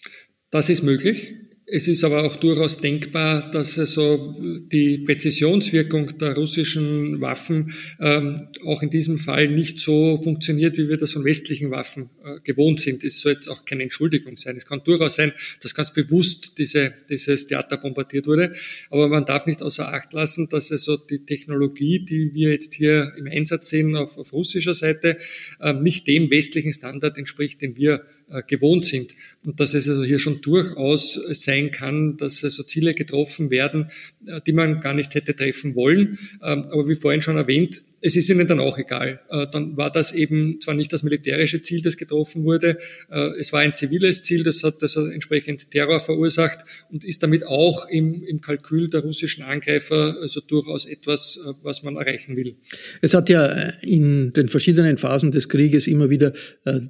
Das 0.50 0.70
ist 0.70 0.84
möglich. 0.84 1.34
Es 1.76 1.88
ist 1.88 2.04
aber 2.04 2.24
auch 2.24 2.36
durchaus 2.36 2.78
denkbar, 2.78 3.50
dass 3.50 3.80
also 3.80 4.36
die 4.72 5.00
Präzisionswirkung 5.00 6.20
der 6.20 6.36
russischen 6.36 7.20
Waffen 7.20 7.74
ähm, 8.00 8.40
auch 8.64 8.84
in 8.84 8.92
diesem 8.92 9.18
Fall 9.18 9.48
nicht 9.48 9.80
so 9.80 10.22
funktioniert, 10.22 10.78
wie 10.78 10.88
wir 10.88 10.98
das 10.98 11.14
von 11.14 11.26
westlichen 11.26 11.72
Waffen 11.72 12.12
äh, 12.24 12.40
gewohnt 12.44 12.80
sind. 12.80 13.04
Es 13.04 13.22
soll 13.22 13.32
jetzt 13.32 13.48
auch 13.48 13.66
keine 13.66 13.82
Entschuldigung 13.82 14.38
sein. 14.38 14.56
Es 14.56 14.68
kann 14.68 14.84
durchaus 14.84 15.16
sein, 15.16 15.34
dass 15.64 15.74
ganz 15.74 15.92
bewusst 15.92 16.60
diese, 16.60 16.94
dieses 17.10 17.48
Theater 17.48 17.78
bombardiert 17.78 18.28
wurde. 18.28 18.54
Aber 18.92 19.08
man 19.08 19.26
darf 19.26 19.48
nicht 19.48 19.64
außer 19.64 19.92
Acht 19.92 20.14
lassen, 20.14 20.50
dass 20.50 20.72
also 20.72 20.96
die 20.96 21.26
Technologie, 21.26 22.06
die 22.06 22.36
wir 22.36 22.52
jetzt 22.52 22.76
hier 22.76 23.14
im 23.18 23.26
Einsatz 23.26 23.70
sehen 23.70 23.96
auf, 23.96 24.20
auf 24.20 24.32
russischer 24.32 24.76
Seite, 24.76 25.18
äh, 25.60 25.74
nicht 25.74 26.06
dem 26.06 26.30
westlichen 26.30 26.72
Standard 26.72 27.18
entspricht, 27.18 27.64
den 27.64 27.76
wir 27.78 28.06
gewohnt 28.42 28.86
sind. 28.86 29.14
Und 29.46 29.60
dass 29.60 29.74
es 29.74 29.88
also 29.88 30.04
hier 30.04 30.20
schon 30.20 30.42
durchaus 30.42 31.14
sein 31.14 31.72
kann, 31.72 32.18
dass 32.18 32.44
also 32.44 32.64
Ziele 32.64 32.94
getroffen 32.94 33.52
werden, 33.52 33.90
äh, 34.26 34.42
die 34.46 34.54
man 34.54 34.80
gar 34.80 34.94
nicht 34.94 35.14
hätte 35.14 35.36
treffen 35.36 35.76
wollen. 35.76 36.18
Ähm, 36.42 36.64
aber 36.72 36.88
wie 36.88 36.96
vorhin 36.96 37.22
schon 37.22 37.38
erwähnt, 37.38 37.84
es 38.04 38.18
ist 38.18 38.30
ihnen 38.30 38.46
dann 38.46 38.60
auch 38.60 38.78
egal. 38.78 39.22
Äh, 39.30 39.48
dann 39.52 39.78
war 39.78 39.90
das 39.90 40.12
eben 40.12 40.60
zwar 40.60 40.76
nicht 40.76 40.92
das 40.92 41.04
militärische 41.04 41.62
Ziel, 41.62 41.82
das 41.82 41.96
getroffen 41.96 42.44
wurde, 42.44 42.78
äh, 43.10 43.30
es 43.40 43.54
war 43.54 43.62
ein 43.62 43.74
ziviles 43.74 44.22
Ziel, 44.22 44.44
das 44.44 44.62
hat 44.64 44.76
also 44.82 45.08
entsprechend 45.08 45.72
Terror 45.72 46.02
verursacht 46.02 46.66
und 46.92 47.06
ist 47.06 47.24
damit 47.24 47.48
auch 47.48 47.88
im, 47.90 48.22
im 48.24 48.42
Kalkül 48.42 48.90
der 48.90 49.02
russischen 49.02 49.44
Angreifer 49.44 50.18
also 50.22 50.42
durchaus 50.42 50.86
etwas, 50.86 51.38
äh, 51.38 51.54
was 51.64 51.84
man 51.84 51.96
erreichen 51.96 52.36
will. 52.36 52.56
Es 53.02 53.14
hat 53.14 53.30
ja 53.30 53.48
in 53.82 54.34
den 54.34 54.50
verschiedenen 54.50 54.98
Phasen 54.98 55.32
des 55.32 55.48
Krieges 55.48 55.88
immer 55.88 56.10
wieder 56.10 56.34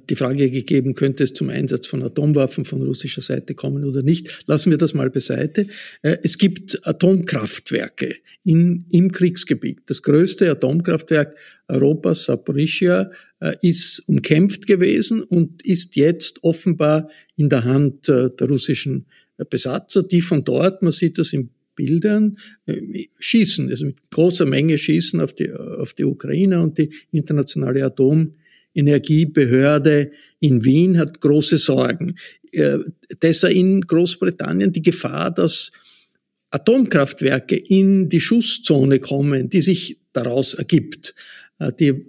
die 0.08 0.16
Frage 0.16 0.50
gegeben, 0.50 0.94
könnte 0.94 1.24
es 1.24 1.32
zum 1.32 1.50
Einsatz 1.50 1.86
von 1.86 2.02
Atomwaffen 2.02 2.64
von 2.64 2.82
russischer 2.82 3.22
Seite 3.22 3.54
kommen 3.54 3.84
oder 3.84 4.02
nicht. 4.02 4.42
Lassen 4.46 4.70
wir 4.70 4.78
das 4.78 4.94
mal 4.94 5.10
beiseite. 5.10 5.66
Es 6.02 6.38
gibt 6.38 6.86
Atomkraftwerke 6.86 8.16
in, 8.44 8.84
im 8.90 9.12
Kriegsgebiet. 9.12 9.82
Das 9.86 10.02
größte 10.02 10.50
Atomkraftwerk 10.50 11.03
Europas, 11.68 12.24
Saporischia, 12.24 13.10
äh, 13.40 13.54
ist 13.62 14.02
umkämpft 14.06 14.66
gewesen 14.66 15.22
und 15.22 15.64
ist 15.64 15.96
jetzt 15.96 16.42
offenbar 16.42 17.08
in 17.36 17.48
der 17.48 17.64
Hand 17.64 18.06
äh, 18.08 18.28
der 18.30 18.48
russischen 18.48 19.06
Besatzer, 19.50 20.04
die 20.04 20.20
von 20.20 20.44
dort, 20.44 20.82
man 20.82 20.92
sieht 20.92 21.18
das 21.18 21.32
in 21.32 21.50
Bildern, 21.74 22.38
äh, 22.66 23.06
schießen, 23.18 23.68
also 23.70 23.86
mit 23.86 23.96
großer 24.10 24.46
Menge 24.46 24.78
schießen 24.78 25.20
auf 25.20 25.34
die, 25.34 25.52
auf 25.52 25.94
die 25.94 26.04
Ukraine 26.04 26.62
und 26.62 26.78
die 26.78 26.90
internationale 27.10 27.84
Atomenergiebehörde 27.84 30.12
in 30.40 30.64
Wien 30.64 30.98
hat 30.98 31.20
große 31.20 31.58
Sorgen. 31.58 32.16
Deshalb 33.22 33.54
in 33.54 33.80
Großbritannien 33.80 34.70
die 34.70 34.82
Gefahr, 34.82 35.32
dass 35.32 35.72
Atomkraftwerke 36.50 37.56
in 37.56 38.08
die 38.08 38.20
Schusszone 38.20 39.00
kommen, 39.00 39.50
die 39.50 39.60
sich 39.60 39.98
daraus 40.14 40.54
ergibt, 40.54 41.14
äh, 41.58 41.72
die 41.78 42.06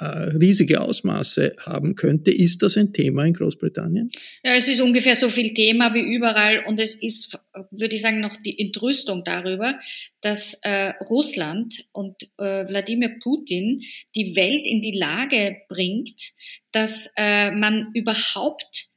äh, 0.00 0.04
riesige 0.04 0.80
Ausmaße 0.80 1.54
haben 1.60 1.94
könnte. 1.94 2.30
Ist 2.30 2.62
das 2.62 2.76
ein 2.76 2.92
Thema 2.92 3.24
in 3.24 3.34
Großbritannien? 3.34 4.10
Ja, 4.42 4.54
es 4.54 4.66
ist 4.66 4.80
ungefähr 4.80 5.14
so 5.14 5.30
viel 5.30 5.54
Thema 5.54 5.94
wie 5.94 6.00
überall 6.00 6.64
und 6.66 6.80
es 6.80 6.94
ist, 6.96 7.38
würde 7.70 7.94
ich 7.94 8.02
sagen, 8.02 8.20
noch 8.20 8.36
die 8.42 8.58
Entrüstung 8.58 9.22
darüber, 9.24 9.78
dass 10.20 10.54
äh, 10.62 10.94
Russland 11.08 11.84
und 11.92 12.22
äh, 12.38 12.66
Wladimir 12.66 13.16
Putin 13.22 13.80
die 14.16 14.34
Welt 14.34 14.62
in 14.64 14.80
die 14.82 14.98
Lage 14.98 15.56
bringt, 15.68 16.32
dass 16.72 17.12
äh, 17.16 17.50
man 17.52 17.90
überhaupt 17.94 18.88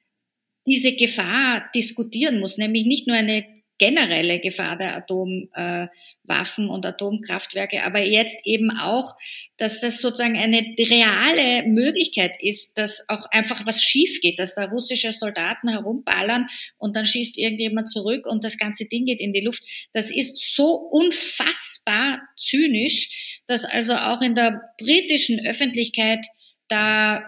diese 0.65 0.95
Gefahr 0.95 1.69
diskutieren 1.75 2.39
muss, 2.39 2.57
nämlich 2.57 2.85
nicht 2.85 3.05
nur 3.05 3.15
eine 3.15 3.45
generelle 3.77 4.39
Gefahr 4.39 4.77
der 4.77 4.95
Atomwaffen 4.95 6.69
und 6.69 6.85
Atomkraftwerke, 6.85 7.83
aber 7.83 7.99
jetzt 7.99 8.37
eben 8.45 8.71
auch, 8.71 9.15
dass 9.57 9.81
das 9.81 9.99
sozusagen 9.99 10.37
eine 10.37 10.59
reale 10.79 11.67
Möglichkeit 11.67 12.41
ist, 12.41 12.77
dass 12.77 13.09
auch 13.09 13.25
einfach 13.31 13.65
was 13.65 13.83
schief 13.83 14.21
geht, 14.21 14.39
dass 14.39 14.55
da 14.55 14.65
russische 14.65 15.11
Soldaten 15.11 15.69
herumballern 15.69 16.47
und 16.77 16.95
dann 16.95 17.05
schießt 17.05 17.37
irgendjemand 17.37 17.89
zurück 17.89 18.25
und 18.25 18.43
das 18.43 18.57
ganze 18.57 18.85
Ding 18.85 19.05
geht 19.05 19.19
in 19.19 19.33
die 19.33 19.41
Luft. 19.41 19.63
Das 19.93 20.09
ist 20.09 20.55
so 20.55 20.71
unfassbar 20.91 22.21
zynisch, 22.37 23.41
dass 23.47 23.65
also 23.65 23.93
auch 23.95 24.21
in 24.21 24.35
der 24.35 24.61
britischen 24.77 25.45
Öffentlichkeit 25.45 26.25
da 26.69 27.23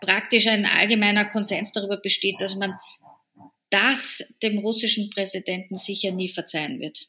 praktisch 0.00 0.46
ein 0.46 0.66
allgemeiner 0.66 1.24
Konsens 1.24 1.72
darüber 1.72 1.96
besteht, 1.96 2.36
dass 2.38 2.54
man 2.54 2.74
das 3.72 4.22
dem 4.42 4.58
russischen 4.58 5.10
Präsidenten 5.10 5.76
sicher 5.76 6.12
nie 6.12 6.28
verzeihen 6.28 6.78
wird. 6.80 7.08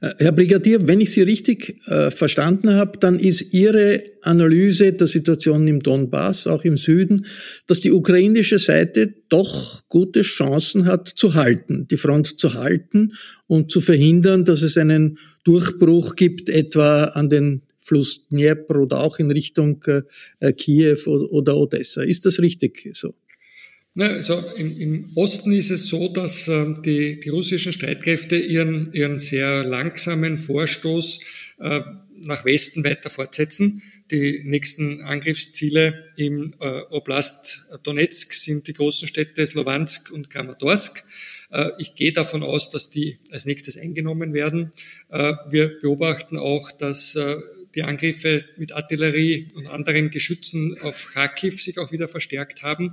Äh, 0.00 0.14
Herr 0.18 0.32
Brigadier, 0.32 0.86
wenn 0.86 1.00
ich 1.00 1.12
Sie 1.12 1.22
richtig 1.22 1.76
äh, 1.86 2.10
verstanden 2.10 2.74
habe, 2.74 2.98
dann 2.98 3.18
ist 3.18 3.54
Ihre 3.54 4.02
Analyse 4.22 4.92
der 4.92 5.06
Situation 5.06 5.66
im 5.66 5.80
Donbass, 5.80 6.46
auch 6.46 6.64
im 6.64 6.76
Süden, 6.76 7.26
dass 7.66 7.80
die 7.80 7.90
ukrainische 7.90 8.58
Seite 8.58 9.14
doch 9.28 9.82
gute 9.88 10.22
Chancen 10.22 10.84
hat 10.86 11.08
zu 11.08 11.34
halten, 11.34 11.88
die 11.88 11.96
Front 11.96 12.38
zu 12.38 12.54
halten 12.54 13.14
und 13.46 13.70
zu 13.70 13.80
verhindern, 13.80 14.44
dass 14.44 14.62
es 14.62 14.76
einen 14.76 15.18
Durchbruch 15.44 16.16
gibt, 16.16 16.48
etwa 16.48 17.04
an 17.04 17.28
den 17.28 17.62
Fluss 17.78 18.28
Dnieper 18.28 18.76
oder 18.76 19.02
auch 19.02 19.18
in 19.18 19.30
Richtung 19.30 19.82
äh, 20.38 20.52
Kiew 20.52 20.98
oder, 21.06 21.32
oder 21.32 21.56
Odessa. 21.56 22.02
Ist 22.02 22.24
das 22.24 22.38
richtig 22.40 22.90
so? 22.94 23.14
Also 23.98 24.42
im, 24.56 24.80
im, 24.80 25.12
Osten 25.16 25.52
ist 25.52 25.70
es 25.70 25.86
so, 25.86 26.08
dass 26.08 26.48
äh, 26.48 26.74
die, 26.84 27.20
die 27.20 27.28
russischen 27.28 27.74
Streitkräfte 27.74 28.36
ihren, 28.36 28.92
ihren 28.94 29.18
sehr 29.18 29.64
langsamen 29.64 30.38
Vorstoß 30.38 31.20
äh, 31.60 31.80
nach 32.16 32.44
Westen 32.46 32.84
weiter 32.84 33.10
fortsetzen. 33.10 33.82
Die 34.10 34.42
nächsten 34.44 35.02
Angriffsziele 35.02 36.04
im 36.16 36.54
äh, 36.60 36.80
Oblast 36.90 37.68
Donetsk 37.82 38.32
sind 38.32 38.66
die 38.66 38.72
großen 38.72 39.08
Städte 39.08 39.46
Slowansk 39.46 40.10
und 40.10 40.30
Kramatorsk. 40.30 41.04
Äh, 41.50 41.70
ich 41.78 41.94
gehe 41.94 42.12
davon 42.12 42.42
aus, 42.42 42.70
dass 42.70 42.88
die 42.88 43.18
als 43.30 43.44
nächstes 43.44 43.76
eingenommen 43.76 44.32
werden. 44.32 44.70
Äh, 45.10 45.34
wir 45.50 45.80
beobachten 45.80 46.38
auch, 46.38 46.70
dass 46.72 47.14
äh, 47.14 47.36
die 47.74 47.82
Angriffe 47.82 48.44
mit 48.56 48.72
Artillerie 48.72 49.48
und 49.54 49.66
anderen 49.66 50.10
Geschützen 50.10 50.78
auf 50.82 51.12
Kharkiv 51.12 51.62
sich 51.62 51.78
auch 51.78 51.92
wieder 51.92 52.08
verstärkt 52.08 52.62
haben. 52.62 52.92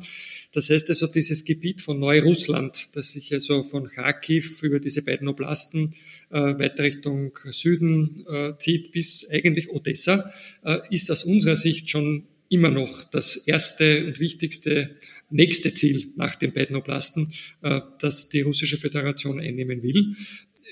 Das 0.51 0.69
heißt 0.69 0.89
also, 0.89 1.07
dieses 1.07 1.45
Gebiet 1.45 1.81
von 1.81 1.99
Neurussland, 1.99 2.95
das 2.95 3.11
sich 3.11 3.31
also 3.33 3.63
von 3.63 3.87
Kharkiv 3.87 4.63
über 4.63 4.79
diese 4.79 5.03
beiden 5.03 5.27
Oblasten 5.27 5.93
äh, 6.31 6.39
weiter 6.39 6.83
Richtung 6.83 7.37
Süden 7.51 8.25
äh, 8.27 8.53
zieht 8.57 8.91
bis 8.91 9.29
eigentlich 9.29 9.69
Odessa, 9.69 10.31
äh, 10.63 10.79
ist 10.89 11.11
aus 11.11 11.23
unserer 11.23 11.55
Sicht 11.55 11.89
schon 11.89 12.27
immer 12.49 12.71
noch 12.71 13.03
das 13.11 13.37
erste 13.37 14.07
und 14.07 14.19
wichtigste 14.19 14.95
nächste 15.29 15.73
Ziel 15.73 16.13
nach 16.15 16.35
den 16.35 16.51
beiden 16.51 16.75
Oblasten, 16.75 17.31
äh, 17.61 17.79
das 17.99 18.29
die 18.29 18.41
russische 18.41 18.77
Föderation 18.77 19.39
einnehmen 19.39 19.83
will. 19.83 20.15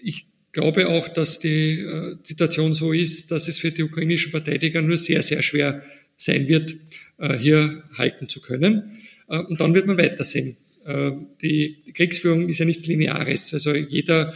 Ich 0.04 0.26
glaube 0.52 0.88
auch, 0.90 1.08
dass 1.08 1.40
die 1.40 1.82
äh, 1.82 2.16
Situation 2.24 2.74
so 2.74 2.94
ist, 2.94 3.30
dass 3.30 3.48
es 3.48 3.60
für 3.60 3.72
die 3.72 3.84
ukrainischen 3.84 4.32
Verteidiger 4.32 4.82
nur 4.82 4.98
sehr, 4.98 5.22
sehr 5.22 5.44
schwer 5.44 5.84
sein 6.16 6.48
wird, 6.48 6.76
äh, 7.20 7.38
hier 7.38 7.84
halten 7.96 8.28
zu 8.28 8.42
können. 8.42 8.98
Äh, 9.30 9.40
und 9.40 9.60
dann 9.60 9.74
wird 9.74 9.88
man 9.88 9.98
weitersehen. 9.98 10.58
Die 11.42 11.80
Kriegsführung 11.94 12.48
ist 12.48 12.60
ja 12.60 12.66
nichts 12.66 12.86
Lineares. 12.86 13.54
Also 13.54 13.76
jeder, 13.76 14.34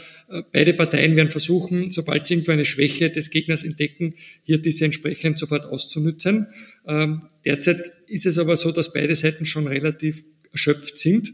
beide 0.52 0.74
Parteien 0.74 1.16
werden 1.16 1.30
versuchen, 1.30 1.90
sobald 1.90 2.26
sie 2.26 2.34
irgendwo 2.34 2.52
eine 2.52 2.66
Schwäche 2.66 3.10
des 3.10 3.30
Gegners 3.30 3.64
entdecken, 3.64 4.16
hier 4.44 4.58
diese 4.58 4.84
entsprechend 4.84 5.40
sofort 5.40 5.66
auszunützen. 5.66 6.48
Ähm, 6.86 7.22
derzeit 7.46 7.94
ist 8.08 8.26
es 8.26 8.38
aber 8.38 8.58
so, 8.58 8.74
dass 8.74 8.92
beide 8.92 9.16
Seiten 9.16 9.46
schon 9.46 9.66
relativ 9.66 10.26
erschöpft 10.52 10.98
sind. 10.98 11.32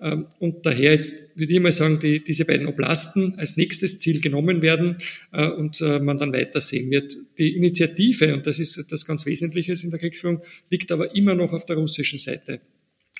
Ähm, 0.00 0.26
und 0.38 0.64
daher 0.64 0.94
jetzt 0.94 1.36
würde 1.36 1.52
ich 1.52 1.60
mal 1.60 1.72
sagen, 1.72 1.98
die, 2.00 2.22
diese 2.22 2.44
beiden 2.44 2.66
Oblasten 2.66 3.34
als 3.38 3.56
nächstes 3.56 3.98
Ziel 3.98 4.20
genommen 4.20 4.62
werden 4.62 4.98
äh, 5.32 5.48
und 5.48 5.80
äh, 5.80 5.98
man 5.98 6.18
dann 6.18 6.32
weitersehen 6.32 6.90
wird. 6.90 7.16
Die 7.38 7.56
Initiative, 7.56 8.34
und 8.34 8.46
das 8.46 8.58
ist 8.58 8.92
das 8.92 9.04
ganz 9.04 9.26
Wesentliche 9.26 9.72
in 9.82 9.90
der 9.90 9.98
Kriegsführung, 9.98 10.40
liegt 10.70 10.92
aber 10.92 11.14
immer 11.14 11.34
noch 11.34 11.52
auf 11.52 11.66
der 11.66 11.76
russischen 11.76 12.18
Seite. 12.18 12.60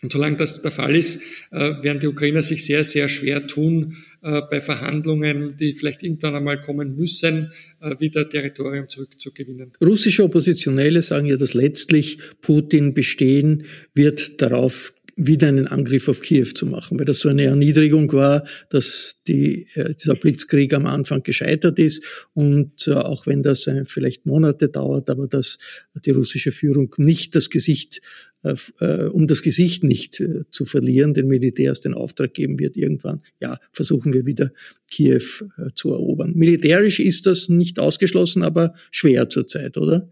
Und 0.01 0.13
solange 0.13 0.37
das 0.37 0.63
der 0.63 0.71
Fall 0.71 0.95
ist, 0.95 1.23
äh, 1.51 1.75
werden 1.83 1.99
die 1.99 2.07
Ukrainer 2.07 2.43
sich 2.43 2.65
sehr, 2.65 2.85
sehr 2.85 3.09
schwer 3.09 3.47
tun, 3.47 3.97
bei 4.21 4.61
Verhandlungen, 4.61 5.57
die 5.59 5.73
vielleicht 5.73 6.03
irgendwann 6.03 6.35
einmal 6.35 6.61
kommen 6.61 6.97
müssen, 6.97 7.53
wieder 8.01 8.29
Territorium 8.29 8.89
zurückzugewinnen. 8.89 9.75
Russische 9.81 10.25
Oppositionelle 10.25 11.03
sagen 11.03 11.27
ja, 11.27 11.37
dass 11.37 11.55
letztlich 11.55 12.19
Putin 12.41 12.95
bestehen 12.95 13.63
wird 13.95 14.43
darauf 14.43 14.93
wieder 15.19 15.49
einen 15.49 15.67
Angriff 15.67 16.09
auf 16.09 16.21
Kiew 16.21 16.47
zu 16.55 16.67
machen, 16.67 16.99
weil 16.99 17.05
das 17.05 17.19
so 17.19 17.29
eine 17.29 17.45
Erniedrigung 17.45 18.11
war, 18.13 18.47
dass 18.71 19.17
die, 19.27 19.67
äh, 19.75 19.95
dieser 19.95 20.15
Blitzkrieg 20.15 20.73
am 20.73 20.87
Anfang 20.87 21.23
gescheitert 21.23 21.79
ist 21.79 22.03
und 22.35 22.87
äh, 22.87 22.93
auch 22.93 23.27
wenn 23.27 23.43
das 23.43 23.67
äh, 23.67 23.85
vielleicht 23.85 24.27
Monate 24.27 24.69
dauert, 24.69 25.11
aber 25.11 25.27
dass 25.27 25.59
die 26.05 26.11
russische 26.11 26.53
Führung 26.53 26.95
nicht 26.99 27.35
das 27.35 27.51
Gesicht, 27.51 27.99
äh, 27.99 28.01
äh, 28.01 28.28
um 28.43 29.27
das 29.27 29.43
Gesicht 29.43 29.85
nicht 29.85 30.21
äh, 30.21 30.45
zu 30.51 30.65
verlieren, 30.65 31.15
den 31.15 31.29
Militärs 31.29 31.81
den 31.81 31.95
Auftrag 31.95 32.35
geben 32.35 32.59
wird, 32.59 32.77
irgendwann, 32.77 33.23
ja, 33.41 33.59
versuchen 33.73 34.13
wir 34.13 34.27
wieder 34.27 34.53
Kiew 34.91 35.23
zu 35.75 35.91
erobern. 35.91 36.33
Militärisch 36.35 37.01
ist 37.01 37.27
das 37.27 37.49
nicht 37.49 37.79
ausgeschlossen, 37.79 38.43
aber 38.43 38.75
schwer 38.91 39.29
zurzeit, 39.29 39.77
oder? 39.77 40.11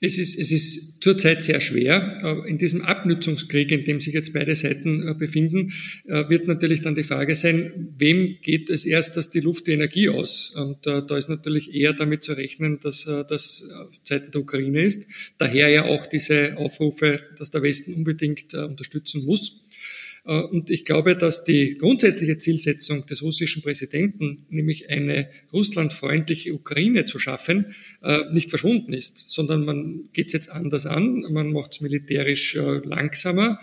Es 0.00 0.18
ist, 0.18 0.38
es 0.38 0.52
ist 0.52 1.02
zurzeit 1.02 1.42
sehr 1.42 1.60
schwer. 1.60 2.44
In 2.46 2.58
diesem 2.58 2.82
Abnützungskrieg, 2.82 3.70
in 3.72 3.84
dem 3.84 4.00
sich 4.00 4.14
jetzt 4.14 4.32
beide 4.32 4.54
Seiten 4.54 5.06
äh, 5.06 5.14
befinden, 5.14 5.72
äh, 6.06 6.28
wird 6.28 6.46
natürlich 6.46 6.82
dann 6.82 6.94
die 6.94 7.04
Frage 7.04 7.34
sein, 7.34 7.94
wem 7.96 8.36
geht 8.42 8.70
es 8.70 8.84
erst 8.84 9.16
dass 9.16 9.30
die 9.30 9.40
Luft 9.40 9.66
die 9.66 9.72
Energie 9.72 10.08
aus? 10.08 10.54
Und 10.56 10.86
äh, 10.86 11.02
da 11.06 11.16
ist 11.16 11.28
natürlich 11.28 11.74
eher 11.74 11.92
damit 11.92 12.22
zu 12.22 12.32
rechnen, 12.32 12.78
dass 12.80 13.04
das 13.04 13.64
auf 13.72 14.00
Seiten 14.04 14.30
der 14.30 14.40
Ukraine 14.40 14.82
ist. 14.82 15.08
Daher 15.38 15.68
ja 15.68 15.84
auch 15.84 16.06
diese 16.06 16.56
Aufrufe, 16.56 17.20
dass 17.36 17.50
der 17.50 17.62
Westen 17.62 17.94
unbedingt 17.94 18.54
unterstützen 18.54 19.24
muss. 19.24 19.67
Äh, 20.28 20.42
und 20.42 20.70
ich 20.70 20.84
glaube, 20.84 21.16
dass 21.16 21.42
die 21.44 21.76
grundsätzliche 21.76 22.38
Zielsetzung 22.38 23.06
des 23.06 23.22
russischen 23.22 23.62
Präsidenten, 23.62 24.36
nämlich 24.50 24.90
eine 24.90 25.28
russlandfreundliche 25.52 26.54
Ukraine 26.54 27.06
zu 27.06 27.18
schaffen, 27.18 27.74
äh, 28.02 28.20
nicht 28.32 28.50
verschwunden 28.50 28.92
ist, 28.92 29.30
sondern 29.30 29.64
man 29.64 30.08
geht 30.12 30.28
es 30.28 30.34
jetzt 30.34 30.50
anders 30.50 30.86
an, 30.86 31.24
man 31.30 31.52
macht 31.52 31.72
es 31.72 31.80
militärisch 31.80 32.54
äh, 32.54 32.78
langsamer, 32.84 33.58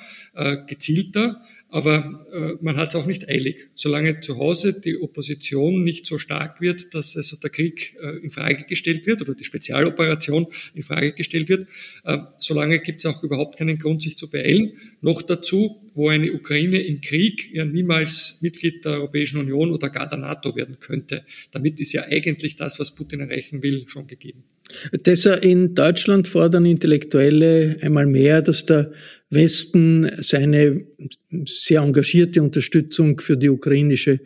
gezielter 0.68 1.42
aber 1.70 2.26
äh, 2.32 2.64
man 2.64 2.78
hat 2.78 2.90
es 2.90 2.96
auch 2.96 3.06
nicht 3.06 3.28
eilig. 3.28 3.70
Solange 3.74 4.20
zu 4.20 4.38
Hause 4.38 4.80
die 4.80 5.02
Opposition 5.02 5.84
nicht 5.84 6.06
so 6.06 6.18
stark 6.18 6.62
wird, 6.62 6.94
dass 6.94 7.18
also 7.18 7.38
der 7.38 7.50
Krieg 7.50 7.98
äh, 8.02 8.18
in 8.24 8.32
Frage 8.32 8.66
gestellt 8.66 9.06
wird 9.08 9.22
oder 9.22 9.34
die 9.34 9.44
Spezialoperation 9.44 10.48
in 10.74 10.84
Frage 10.84 11.14
gestellt 11.14 11.50
wird, 11.50 11.68
äh, 12.06 12.20
solange 12.38 12.80
gibt 12.80 13.00
es 13.00 13.06
auch 13.06 13.24
überhaupt 13.24 13.58
keinen 13.58 13.78
Grund, 13.78 14.02
sich 14.02 14.18
zu 14.18 14.30
beeilen. 14.30 14.74
Noch 15.02 15.22
dazu, 15.22 15.82
wo 15.96 16.10
eine 16.10 16.32
Ukraine 16.32 16.82
im 16.82 17.02
Krieg 17.02 17.54
ja 17.54 17.66
niemals 17.66 18.40
Mitglied 18.42 18.86
der 18.86 18.94
Europäischen 18.94 19.38
Union 19.40 19.72
oder 19.72 19.90
gar 19.90 20.08
der 20.08 20.20
NATO 20.20 20.56
werden 20.56 20.78
könnte. 20.80 21.26
Damit 21.52 21.80
ist 21.80 21.94
ja 21.94 22.04
eigentlich 22.10 22.56
das, 22.56 22.80
was 22.80 22.96
Putin 22.96 23.22
erreichen 23.22 23.64
will, 23.64 23.86
schon 23.88 24.08
gegeben. 24.08 24.44
Deshalb 25.06 25.44
in 25.46 25.76
Deutschland 25.76 26.28
fordern 26.28 26.66
Intellektuelle 26.66 27.78
einmal 27.82 28.08
mehr, 28.08 28.42
dass 28.42 28.66
der 28.66 28.92
Westen 29.36 30.10
seine 30.22 30.86
sehr 31.46 31.82
engagierte 31.82 32.42
Unterstützung 32.42 33.20
für 33.20 33.38
die 33.38 33.50
ukrainische 33.50 34.22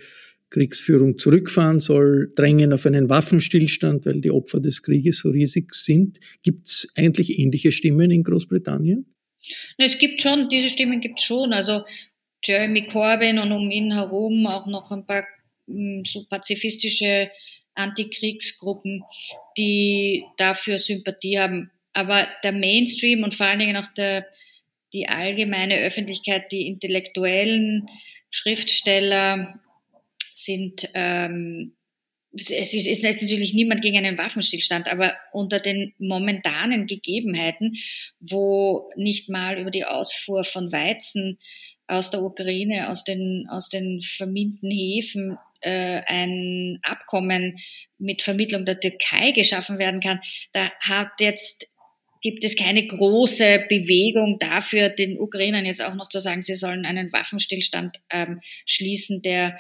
Kriegsführung 0.50 1.20
zurückfahren 1.20 1.80
soll, 1.80 2.34
drängen 2.36 2.74
auf 2.74 2.86
einen 2.86 3.10
Waffenstillstand, 3.10 4.06
weil 4.06 4.22
die 4.22 4.32
Opfer 4.32 4.60
des 4.60 4.82
Krieges 4.82 5.20
so 5.20 5.30
riesig 5.30 5.74
sind. 5.76 6.20
Gibt 6.42 6.68
es 6.68 6.88
eigentlich 6.96 7.38
ähnliche 7.38 7.72
Stimmen 7.72 8.10
in 8.10 8.24
Großbritannien? 8.24 9.06
Es 9.78 9.98
gibt 9.98 10.22
schon, 10.22 10.50
diese 10.50 10.70
Stimmen 10.70 11.02
gibt 11.02 11.20
es 11.20 11.26
schon. 11.26 11.54
Also 11.54 11.84
Jeremy 12.44 12.88
Corbyn 12.88 13.40
und 13.40 13.52
um 13.52 13.70
ihn 13.70 13.94
herum 13.94 14.48
auch 14.48 14.66
noch 14.66 14.92
ein 14.92 15.06
paar 15.06 15.26
hm, 15.68 16.04
so 16.06 16.26
pazifistische 16.30 17.30
Antikriegsgruppen, 17.76 19.04
die 19.58 20.26
dafür 20.38 20.80
Sympathie 20.80 21.40
haben. 21.40 21.72
Aber 21.94 22.28
der 22.44 22.52
Mainstream 22.52 23.24
und 23.24 23.36
vor 23.36 23.46
allen 23.46 23.60
Dingen 23.60 23.78
auch 23.78 23.94
der, 23.94 24.26
die 24.94 25.08
allgemeine 25.08 25.80
Öffentlichkeit, 25.80 26.52
die 26.52 26.68
intellektuellen 26.68 27.88
Schriftsteller 28.32 29.60
sind, 30.34 30.90
ähm, 30.94 31.74
es 32.32 32.74
ist, 32.74 33.04
natürlich 33.04 33.54
niemand 33.54 33.82
gegen 33.82 33.98
einen 33.98 34.18
Waffenstillstand, 34.18 34.88
aber 34.92 35.16
unter 35.34 35.60
den 35.60 35.94
momentanen 35.98 36.86
Gegebenheiten, 36.86 37.78
wo 38.20 38.92
nicht 38.96 39.30
mal 39.30 39.58
über 39.60 39.72
die 39.72 39.86
Ausfuhr 39.86 40.44
von 40.44 40.72
Weizen 40.72 41.40
aus 41.88 42.12
der 42.12 42.22
Ukraine, 42.22 42.90
aus 42.90 43.04
den, 43.04 43.48
aus 43.50 43.70
den 43.70 44.02
verminten 44.02 44.70
Häfen 44.70 45.38
äh, 45.62 46.02
ein 46.06 46.80
Abkommen 46.84 47.58
mit 47.98 48.22
Vermittlung 48.22 48.64
der 48.64 48.80
Türkei 48.80 49.32
geschaffen 49.32 49.80
werden 49.80 50.00
kann, 50.00 50.22
da 50.54 50.70
hat 50.82 51.10
jetzt 51.20 51.68
gibt 52.22 52.44
es 52.44 52.56
keine 52.56 52.86
große 52.86 53.66
Bewegung 53.70 54.40
dafür, 54.40 54.90
den 54.90 55.20
Ukrainern 55.20 55.66
jetzt 55.66 55.82
auch 55.82 55.96
noch 55.96 56.10
zu 56.10 56.20
sagen, 56.20 56.42
sie 56.42 56.56
sollen 56.56 56.86
einen 56.86 57.12
Waffenstillstand 57.14 57.98
ähm, 58.10 58.42
schließen, 58.66 59.22
der, 59.22 59.58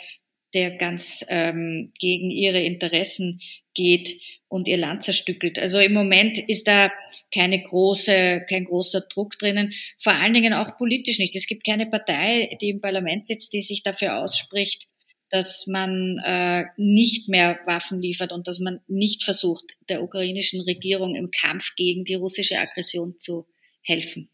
der 0.54 0.72
ganz 0.72 1.26
ähm, 1.30 1.94
gegen 2.00 2.32
ihre 2.32 2.62
Interessen 2.62 3.42
geht 3.74 4.20
und 4.50 4.68
ihr 4.68 4.78
Land 4.78 5.04
zerstückelt. 5.04 5.60
Also 5.60 5.80
im 5.80 5.94
Moment 5.94 6.38
ist 6.38 6.68
da 6.68 6.92
keine 7.34 7.62
große, 7.62 8.46
kein 8.50 8.66
großer 8.66 9.02
Druck 9.02 9.38
drinnen. 9.38 9.74
Vor 9.98 10.14
allen 10.14 10.34
Dingen 10.34 10.54
auch 10.54 10.78
politisch 10.78 11.20
nicht. 11.20 11.36
Es 11.36 11.48
gibt 11.48 11.64
keine 11.66 11.86
Partei, 11.86 12.58
die 12.60 12.70
im 12.70 12.82
Parlament 12.82 13.26
sitzt, 13.26 13.54
die 13.54 13.62
sich 13.62 13.84
dafür 13.84 14.18
ausspricht, 14.18 14.89
dass 15.30 15.68
man 15.68 16.20
äh, 16.24 16.66
nicht 16.78 17.30
mehr 17.30 17.60
Waffen 17.66 18.02
liefert 18.02 18.32
und 18.32 18.48
dass 18.48 18.60
man 18.60 18.80
nicht 18.88 19.24
versucht, 19.24 19.78
der 19.90 20.04
ukrainischen 20.04 20.62
Regierung 20.62 21.16
im 21.16 21.32
Kampf 21.32 21.76
gegen 21.76 22.04
die 22.04 22.16
russische 22.16 22.58
Aggression 22.58 23.16
zu 23.18 23.48
helfen. 23.82 24.30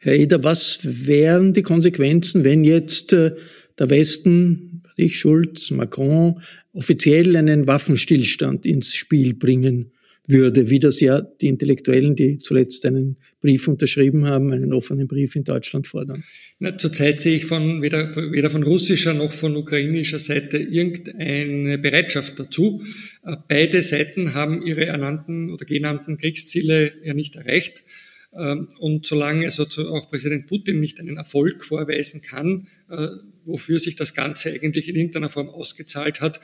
Herr 0.00 0.14
Eder, 0.14 0.42
was 0.44 0.80
wären 0.82 1.52
die 1.52 1.62
Konsequenzen, 1.62 2.44
wenn 2.44 2.64
jetzt 2.64 3.12
äh, 3.12 3.32
der 3.78 3.90
Westen, 3.90 4.82
ich 4.96 5.18
Schulz, 5.18 5.70
Macron, 5.70 6.40
offiziell 6.72 7.36
einen 7.36 7.66
Waffenstillstand 7.66 8.64
ins 8.64 8.94
Spiel 8.94 9.34
bringen 9.34 9.92
würde, 10.28 10.70
wie 10.70 10.80
das 10.80 11.00
ja 11.00 11.20
die 11.20 11.46
Intellektuellen, 11.46 12.16
die 12.16 12.38
zuletzt 12.38 12.84
einen 12.86 13.16
Brief 13.40 13.68
unterschrieben 13.68 14.26
haben, 14.26 14.52
einen 14.52 14.72
offenen 14.72 15.06
Brief 15.06 15.36
in 15.36 15.44
Deutschland 15.44 15.86
fordern. 15.86 16.24
Na, 16.58 16.76
zurzeit 16.76 17.20
sehe 17.20 17.36
ich 17.36 17.44
von 17.44 17.82
weder, 17.82 18.14
weder 18.32 18.50
von 18.50 18.62
russischer 18.62 19.14
noch 19.14 19.32
von 19.32 19.56
ukrainischer 19.56 20.18
Seite 20.18 20.58
irgendeine 20.58 21.78
Bereitschaft 21.78 22.38
dazu. 22.38 22.82
Äh, 23.24 23.36
beide 23.48 23.82
Seiten 23.82 24.34
haben 24.34 24.62
ihre 24.66 24.86
ernannten 24.86 25.50
oder 25.50 25.64
genannten 25.64 26.16
Kriegsziele 26.16 26.92
ja 27.04 27.14
nicht 27.14 27.36
erreicht. 27.36 27.84
Ähm, 28.36 28.68
und 28.80 29.06
solange 29.06 29.44
also 29.44 29.64
auch 29.90 30.10
Präsident 30.10 30.46
Putin 30.46 30.80
nicht 30.80 31.00
einen 31.00 31.16
Erfolg 31.16 31.64
vorweisen 31.64 32.22
kann, 32.22 32.66
äh, 32.90 33.06
wofür 33.44 33.78
sich 33.78 33.96
das 33.96 34.14
Ganze 34.14 34.50
eigentlich 34.50 34.88
in 34.88 34.96
irgendeiner 34.96 35.30
Form 35.30 35.48
ausgezahlt 35.48 36.20
hat, 36.20 36.40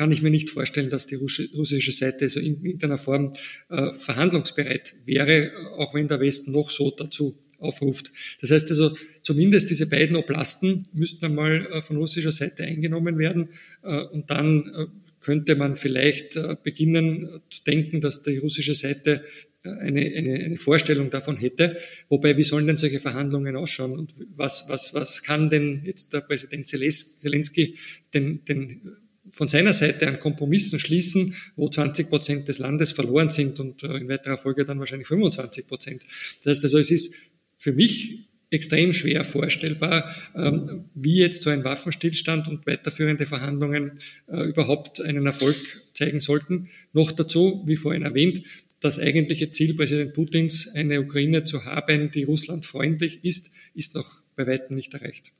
kann 0.00 0.12
ich 0.12 0.22
mir 0.22 0.30
nicht 0.30 0.48
vorstellen, 0.48 0.88
dass 0.88 1.06
die 1.06 1.16
russische 1.16 1.92
Seite 1.92 2.26
so 2.30 2.40
in 2.40 2.64
irgendeiner 2.64 2.96
Form 2.96 3.32
äh, 3.68 3.92
verhandlungsbereit 3.92 4.94
wäre, 5.04 5.52
auch 5.76 5.92
wenn 5.92 6.08
der 6.08 6.20
Westen 6.20 6.52
noch 6.52 6.70
so 6.70 6.90
dazu 6.90 7.38
aufruft. 7.58 8.10
Das 8.40 8.50
heißt 8.50 8.70
also, 8.70 8.96
zumindest 9.20 9.68
diese 9.68 9.90
beiden 9.90 10.16
Oblasten 10.16 10.88
müssten 10.94 11.26
einmal 11.26 11.66
äh, 11.66 11.82
von 11.82 11.98
russischer 11.98 12.30
Seite 12.30 12.64
eingenommen 12.64 13.18
werden 13.18 13.50
äh, 13.82 14.00
und 14.04 14.30
dann 14.30 14.72
äh, 14.74 14.86
könnte 15.20 15.54
man 15.54 15.76
vielleicht 15.76 16.36
äh, 16.36 16.56
beginnen 16.62 17.24
äh, 17.24 17.38
zu 17.50 17.62
denken, 17.64 18.00
dass 18.00 18.22
die 18.22 18.38
russische 18.38 18.74
Seite 18.74 19.22
eine, 19.62 20.00
eine, 20.00 20.44
eine 20.46 20.56
Vorstellung 20.56 21.10
davon 21.10 21.36
hätte. 21.36 21.76
Wobei, 22.08 22.38
wie 22.38 22.42
sollen 22.42 22.66
denn 22.66 22.78
solche 22.78 23.00
Verhandlungen 23.00 23.54
ausschauen? 23.54 23.98
Und 23.98 24.14
was, 24.34 24.64
was, 24.70 24.94
was 24.94 25.22
kann 25.22 25.50
denn 25.50 25.82
jetzt 25.84 26.14
der 26.14 26.22
Präsident 26.22 26.66
Zelensky 26.66 27.76
den, 28.14 28.42
den 28.46 28.96
von 29.30 29.48
seiner 29.48 29.72
Seite 29.72 30.08
an 30.08 30.20
Kompromissen 30.20 30.78
schließen, 30.78 31.34
wo 31.56 31.68
20 31.68 32.08
Prozent 32.08 32.48
des 32.48 32.58
Landes 32.58 32.92
verloren 32.92 33.30
sind 33.30 33.58
und 33.60 33.82
äh, 33.82 33.98
in 33.98 34.08
weiterer 34.08 34.38
Folge 34.38 34.64
dann 34.64 34.78
wahrscheinlich 34.78 35.08
25 35.08 35.66
Prozent. 35.66 36.02
Das 36.42 36.56
heißt 36.56 36.64
also, 36.64 36.78
es 36.78 36.90
ist 36.90 37.14
für 37.58 37.72
mich 37.72 38.30
extrem 38.50 38.92
schwer 38.92 39.24
vorstellbar, 39.24 40.14
ähm, 40.34 40.84
wie 40.94 41.18
jetzt 41.18 41.42
so 41.42 41.50
ein 41.50 41.64
Waffenstillstand 41.64 42.48
und 42.48 42.66
weiterführende 42.66 43.26
Verhandlungen 43.26 43.92
äh, 44.26 44.42
überhaupt 44.42 45.00
einen 45.00 45.26
Erfolg 45.26 45.56
zeigen 45.92 46.20
sollten. 46.20 46.68
Noch 46.92 47.12
dazu, 47.12 47.62
wie 47.66 47.76
vorhin 47.76 48.02
erwähnt, 48.02 48.42
das 48.80 48.98
eigentliche 48.98 49.50
Ziel 49.50 49.74
Präsident 49.74 50.14
Putins, 50.14 50.74
eine 50.74 51.00
Ukraine 51.00 51.44
zu 51.44 51.64
haben, 51.64 52.10
die 52.10 52.24
Russland 52.24 52.66
freundlich 52.66 53.24
ist, 53.24 53.50
ist 53.74 53.94
noch 53.94 54.10
bei 54.36 54.46
weitem 54.46 54.74
nicht 54.74 54.94
erreicht. 54.94 55.32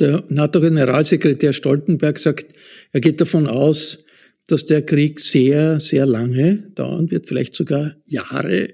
Der 0.00 0.24
NATO-Generalsekretär 0.28 1.52
Stoltenberg 1.52 2.18
sagt, 2.18 2.54
er 2.92 3.00
geht 3.00 3.20
davon 3.20 3.46
aus, 3.46 4.04
dass 4.46 4.66
der 4.66 4.82
Krieg 4.82 5.20
sehr, 5.20 5.78
sehr 5.78 6.06
lange 6.06 6.70
dauern 6.74 7.10
wird, 7.10 7.28
vielleicht 7.28 7.54
sogar 7.54 7.96
Jahre. 8.06 8.70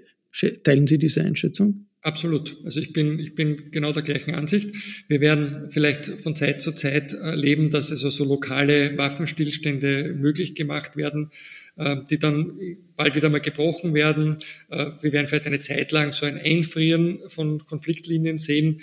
Teilen 0.62 0.86
Sie 0.86 0.98
diese 0.98 1.22
Einschätzung? 1.22 1.86
Absolut. 2.06 2.56
Also 2.64 2.78
ich 2.78 2.92
bin, 2.92 3.18
ich 3.18 3.34
bin 3.34 3.72
genau 3.72 3.90
der 3.90 4.04
gleichen 4.04 4.34
Ansicht. 4.34 4.70
Wir 5.08 5.20
werden 5.20 5.68
vielleicht 5.70 6.06
von 6.06 6.36
Zeit 6.36 6.62
zu 6.62 6.70
Zeit 6.70 7.12
erleben, 7.12 7.70
dass 7.70 7.90
also 7.90 8.10
so 8.10 8.24
lokale 8.24 8.96
Waffenstillstände 8.96 10.14
möglich 10.14 10.54
gemacht 10.54 10.96
werden, 10.96 11.30
äh, 11.76 11.96
die 12.08 12.20
dann 12.20 12.52
bald 12.96 13.14
wieder 13.14 13.28
mal 13.28 13.40
gebrochen 13.40 13.94
werden. 13.94 14.36
Äh, 14.70 14.86
wir 15.00 15.12
werden 15.12 15.28
vielleicht 15.28 15.46
eine 15.46 15.58
Zeit 15.58 15.92
lang 15.92 16.12
so 16.12 16.26
ein 16.26 16.38
Einfrieren 16.38 17.20
von 17.28 17.58
Konfliktlinien 17.64 18.38
sehen, 18.38 18.80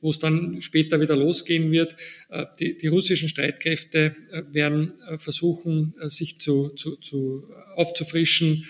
wo 0.00 0.10
es 0.10 0.18
dann 0.18 0.60
später 0.60 1.00
wieder 1.00 1.16
losgehen 1.16 1.70
wird. 1.70 1.96
Äh, 2.28 2.46
die, 2.60 2.76
die 2.76 2.88
russischen 2.88 3.28
Streitkräfte 3.28 4.14
werden 4.52 4.92
versuchen, 5.16 5.94
sich 6.02 6.38
zu, 6.40 6.70
zu, 6.70 6.96
zu 6.96 7.48
aufzufrischen. 7.74 8.64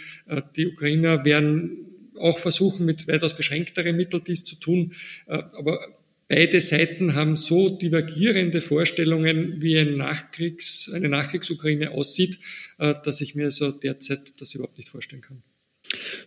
Die 0.56 0.66
Ukrainer 0.66 1.24
werden 1.24 1.88
auch 2.18 2.38
versuchen, 2.38 2.86
mit 2.86 3.06
weitaus 3.08 3.34
beschränkteren 3.34 3.96
Mitteln 3.96 4.22
dies 4.26 4.44
zu 4.44 4.56
tun. 4.56 4.92
Äh, 5.26 5.42
aber 5.56 5.80
beide 6.28 6.60
Seiten 6.60 7.14
haben 7.14 7.36
so 7.36 7.70
divergierende 7.70 8.60
Vorstellungen, 8.60 9.60
wie 9.60 9.78
ein 9.78 9.96
Nachkriegs, 9.96 10.90
eine 10.94 11.08
Nachkriegsukraine 11.08 11.90
aussieht, 11.90 12.38
äh, 12.78 12.94
dass 13.04 13.20
ich 13.20 13.34
mir 13.34 13.50
so 13.50 13.70
derzeit 13.72 14.40
das 14.40 14.54
überhaupt 14.54 14.78
nicht 14.78 14.88
vorstellen 14.88 15.22
kann. 15.22 15.42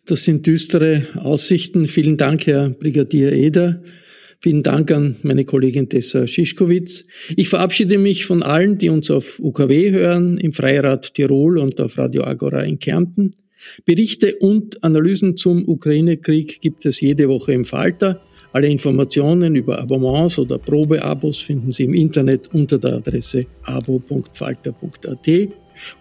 Das 0.06 0.24
sind 0.24 0.47
düstere 0.47 1.08
Aussichten. 1.16 1.88
Vielen 1.88 2.18
Dank, 2.18 2.47
Herr 2.47 2.70
Brigadier 2.70 3.32
Eder. 3.32 3.84
Vielen 4.39 4.64
Dank 4.64 4.89
an 4.89 5.18
meine 5.22 5.45
Kollegin 5.45 5.88
Tessa 5.88 6.26
Schischkowitz. 6.26 7.06
Ich 7.36 7.47
verabschiede 7.47 7.99
mich 7.99 8.26
von 8.26 8.41
allen, 8.41 8.80
die 8.80 8.89
uns 8.89 9.12
auf 9.12 9.39
UKW 9.39 9.91
hören, 9.91 10.39
im 10.39 10.52
Freirad 10.52 11.14
Tirol 11.14 11.60
und 11.60 11.80
auf 11.80 11.99
Radio 11.99 12.24
Agora 12.24 12.64
in 12.64 12.80
Kärnten. 12.80 13.30
Berichte 13.86 14.36
und 14.38 14.84
Analysen 14.84 15.38
zum 15.38 15.68
Ukraine-Krieg 15.70 16.60
gibt 16.60 16.88
es 16.88 16.99
jede 16.99 17.30
Woche 17.30 17.54
im 17.54 17.66
Falter. 17.66 18.20
Alle 18.54 18.68
Informationen 18.68 19.56
über 19.56 19.80
Abonnements 19.80 20.38
oder 20.38 20.58
Probeabos 20.58 21.39
finden 21.39 21.72
Sie 21.72 21.84
im 21.84 21.93
Internet 21.93 22.49
unter 22.54 22.78
der 22.78 22.95
Adresse 22.95 23.45
abo.falter.at. 23.64 25.28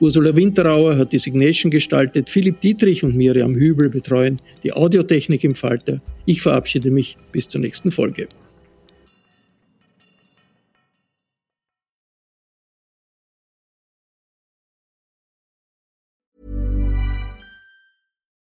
Ursula 0.01 0.35
Winterauer 0.37 0.97
hat 0.97 1.13
die 1.13 1.19
Signation 1.19 1.71
gestaltet, 1.71 2.29
Philipp 2.29 2.61
Dietrich 2.61 3.05
und 3.05 3.17
Miriam 3.17 3.55
Hübel 3.55 3.89
betreuen 3.89 4.37
die 4.65 4.73
Audiotechnik 4.73 5.45
im 5.45 5.55
Falter. 5.55 6.03
Ich 6.27 6.43
verabschiede 6.43 6.91
mich 6.91 7.17
bis 7.33 7.49
zur 7.49 7.61
nächsten 7.61 7.91
Folge. 7.91 8.27